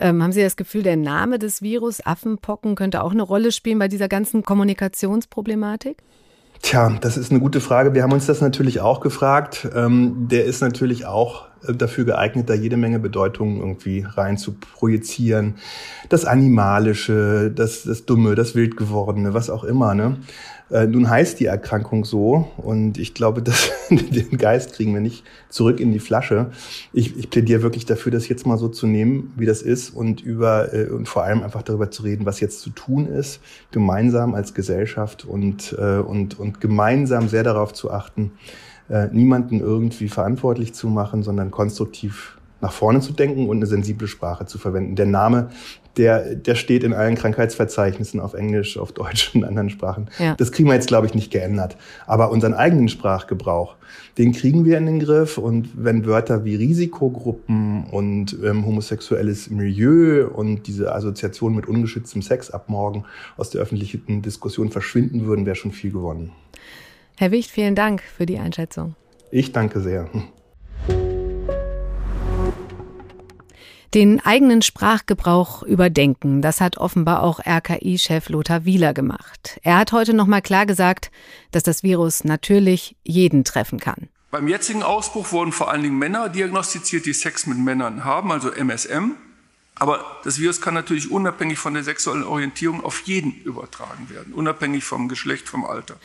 Ähm, 0.00 0.22
haben 0.22 0.32
Sie 0.32 0.42
das 0.42 0.56
Gefühl, 0.56 0.84
der 0.84 0.96
Name 0.96 1.38
des 1.40 1.60
Virus, 1.60 2.04
Affenpocken, 2.04 2.76
könnte 2.76 3.02
auch 3.02 3.10
eine 3.10 3.22
Rolle 3.22 3.50
spielen 3.50 3.80
bei 3.80 3.88
dieser 3.88 4.08
ganzen 4.08 4.44
Kommunikationsproblematik? 4.44 5.98
Tja, 6.62 6.90
das 7.00 7.16
ist 7.16 7.30
eine 7.30 7.40
gute 7.40 7.60
Frage. 7.60 7.94
Wir 7.94 8.02
haben 8.02 8.12
uns 8.12 8.26
das 8.26 8.40
natürlich 8.40 8.80
auch 8.80 9.00
gefragt. 9.00 9.68
Ähm, 9.74 10.28
der 10.28 10.44
ist 10.44 10.60
natürlich 10.60 11.06
auch 11.06 11.46
äh, 11.66 11.72
dafür 11.72 12.04
geeignet, 12.04 12.50
da 12.50 12.54
jede 12.54 12.76
Menge 12.76 12.98
Bedeutungen 12.98 13.58
irgendwie 13.58 14.04
rein 14.06 14.36
zu 14.36 14.54
projizieren. 14.54 15.54
Das 16.08 16.24
Animalische, 16.24 17.50
das, 17.54 17.84
das 17.84 18.06
Dumme, 18.06 18.34
das 18.34 18.54
Wildgewordene, 18.54 19.34
was 19.34 19.50
auch 19.50 19.64
immer. 19.64 19.94
Ne? 19.94 20.18
Äh, 20.70 20.86
nun 20.86 21.08
heißt 21.08 21.40
die 21.40 21.46
Erkrankung 21.46 22.04
so 22.04 22.50
und 22.56 22.98
ich 22.98 23.14
glaube, 23.14 23.42
dass 23.42 23.70
den 23.90 24.36
Geist 24.36 24.74
kriegen 24.74 24.92
wir 24.92 25.00
nicht 25.00 25.24
zurück 25.48 25.80
in 25.80 25.92
die 25.92 25.98
Flasche. 25.98 26.50
Ich, 26.92 27.16
ich 27.16 27.30
plädiere 27.30 27.62
wirklich 27.62 27.86
dafür, 27.86 28.12
das 28.12 28.28
jetzt 28.28 28.46
mal 28.46 28.58
so 28.58 28.68
zu 28.68 28.86
nehmen, 28.86 29.32
wie 29.36 29.46
das 29.46 29.62
ist 29.62 29.90
und 29.90 30.20
über 30.20 30.74
äh, 30.74 30.88
und 30.88 31.08
vor 31.08 31.24
allem 31.24 31.42
einfach 31.42 31.62
darüber 31.62 31.90
zu 31.90 32.02
reden, 32.02 32.26
was 32.26 32.40
jetzt 32.40 32.60
zu 32.60 32.70
tun 32.70 33.06
ist, 33.06 33.40
gemeinsam 33.70 34.34
als 34.34 34.54
Gesellschaft 34.54 35.24
und 35.24 35.74
äh, 35.78 35.98
und 35.98 36.38
und 36.38 36.60
gemeinsam 36.60 37.28
sehr 37.28 37.44
darauf 37.44 37.72
zu 37.72 37.90
achten, 37.90 38.32
äh, 38.90 39.08
niemanden 39.08 39.60
irgendwie 39.60 40.08
verantwortlich 40.08 40.74
zu 40.74 40.88
machen, 40.88 41.22
sondern 41.22 41.50
konstruktiv 41.50 42.38
nach 42.60 42.72
vorne 42.72 43.00
zu 43.00 43.12
denken 43.12 43.48
und 43.48 43.58
eine 43.58 43.66
sensible 43.66 44.08
Sprache 44.08 44.46
zu 44.46 44.58
verwenden. 44.58 44.96
Der 44.96 45.06
Name, 45.06 45.50
der, 45.98 46.34
der 46.34 46.54
steht 46.54 46.84
in 46.84 46.94
allen 46.94 47.16
Krankheitsverzeichnissen 47.16 48.20
auf 48.20 48.34
Englisch, 48.34 48.78
auf 48.78 48.92
Deutsch 48.92 49.34
und 49.34 49.44
anderen 49.44 49.68
Sprachen. 49.68 50.08
Ja. 50.18 50.34
Das 50.36 50.52
kriegen 50.52 50.68
wir 50.68 50.74
jetzt, 50.74 50.88
glaube 50.88 51.06
ich, 51.06 51.14
nicht 51.14 51.30
geändert. 51.30 51.76
Aber 52.06 52.30
unseren 52.30 52.54
eigenen 52.54 52.88
Sprachgebrauch, 52.88 53.76
den 54.16 54.32
kriegen 54.32 54.64
wir 54.64 54.78
in 54.78 54.86
den 54.86 55.00
Griff. 55.00 55.36
Und 55.36 55.70
wenn 55.74 56.06
Wörter 56.06 56.44
wie 56.44 56.54
Risikogruppen 56.54 57.84
und 57.90 58.36
ähm, 58.44 58.64
homosexuelles 58.64 59.50
Milieu 59.50 60.28
und 60.28 60.66
diese 60.66 60.94
Assoziation 60.94 61.54
mit 61.54 61.66
ungeschütztem 61.66 62.22
Sex 62.22 62.50
ab 62.50 62.68
morgen 62.68 63.04
aus 63.36 63.50
der 63.50 63.60
öffentlichen 63.60 64.22
Diskussion 64.22 64.70
verschwinden 64.70 65.26
würden, 65.26 65.44
wäre 65.44 65.56
schon 65.56 65.72
viel 65.72 65.90
gewonnen. 65.90 66.32
Herr 67.16 67.32
Wicht, 67.32 67.50
vielen 67.50 67.74
Dank 67.74 68.02
für 68.02 68.26
die 68.26 68.38
Einschätzung. 68.38 68.94
Ich 69.30 69.52
danke 69.52 69.80
sehr. 69.80 70.08
Den 73.94 74.20
eigenen 74.20 74.60
Sprachgebrauch 74.60 75.62
überdenken, 75.62 76.42
das 76.42 76.60
hat 76.60 76.76
offenbar 76.76 77.22
auch 77.22 77.40
RKI-Chef 77.40 78.28
Lothar 78.28 78.66
Wieler 78.66 78.92
gemacht. 78.92 79.58
Er 79.62 79.78
hat 79.78 79.92
heute 79.92 80.12
nochmal 80.12 80.42
klar 80.42 80.66
gesagt, 80.66 81.10
dass 81.52 81.62
das 81.62 81.82
Virus 81.82 82.22
natürlich 82.22 82.96
jeden 83.02 83.44
treffen 83.44 83.80
kann. 83.80 84.08
Beim 84.30 84.46
jetzigen 84.46 84.82
Ausbruch 84.82 85.32
wurden 85.32 85.52
vor 85.52 85.70
allen 85.70 85.82
Dingen 85.82 85.98
Männer 85.98 86.28
diagnostiziert, 86.28 87.06
die 87.06 87.14
Sex 87.14 87.46
mit 87.46 87.56
Männern 87.56 88.04
haben, 88.04 88.30
also 88.30 88.50
MSM. 88.50 89.12
Aber 89.76 90.04
das 90.22 90.38
Virus 90.38 90.60
kann 90.60 90.74
natürlich 90.74 91.10
unabhängig 91.10 91.58
von 91.58 91.72
der 91.72 91.84
sexuellen 91.84 92.24
Orientierung 92.24 92.84
auf 92.84 93.02
jeden 93.06 93.40
übertragen 93.44 94.10
werden, 94.10 94.34
unabhängig 94.34 94.84
vom 94.84 95.08
Geschlecht, 95.08 95.48
vom 95.48 95.64
Alter. 95.64 95.96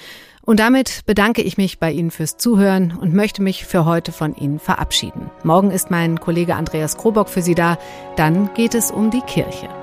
Und 0.46 0.60
damit 0.60 1.06
bedanke 1.06 1.42
ich 1.42 1.58
mich 1.58 1.80
bei 1.80 1.92
Ihnen 1.92 2.12
fürs 2.12 2.38
Zuhören 2.38 2.98
und 3.00 3.14
möchte 3.14 3.42
mich 3.42 3.66
für 3.66 3.86
heute 3.86 4.12
von 4.12 4.36
Ihnen 4.36 4.60
verabschieden. 4.60 5.32
Morgen 5.44 5.72
ist 5.72 5.90
mein 5.90 6.20
Kollege 6.20 6.56
Andreas 6.56 6.98
Krobock 6.98 7.30
für 7.30 7.42
Sie 7.42 7.56
da. 7.56 7.78
Dann 8.18 8.54
geht 8.54 8.76
es 8.76 8.92
um 8.92 9.10
die 9.10 9.22
Kirche. 9.22 9.83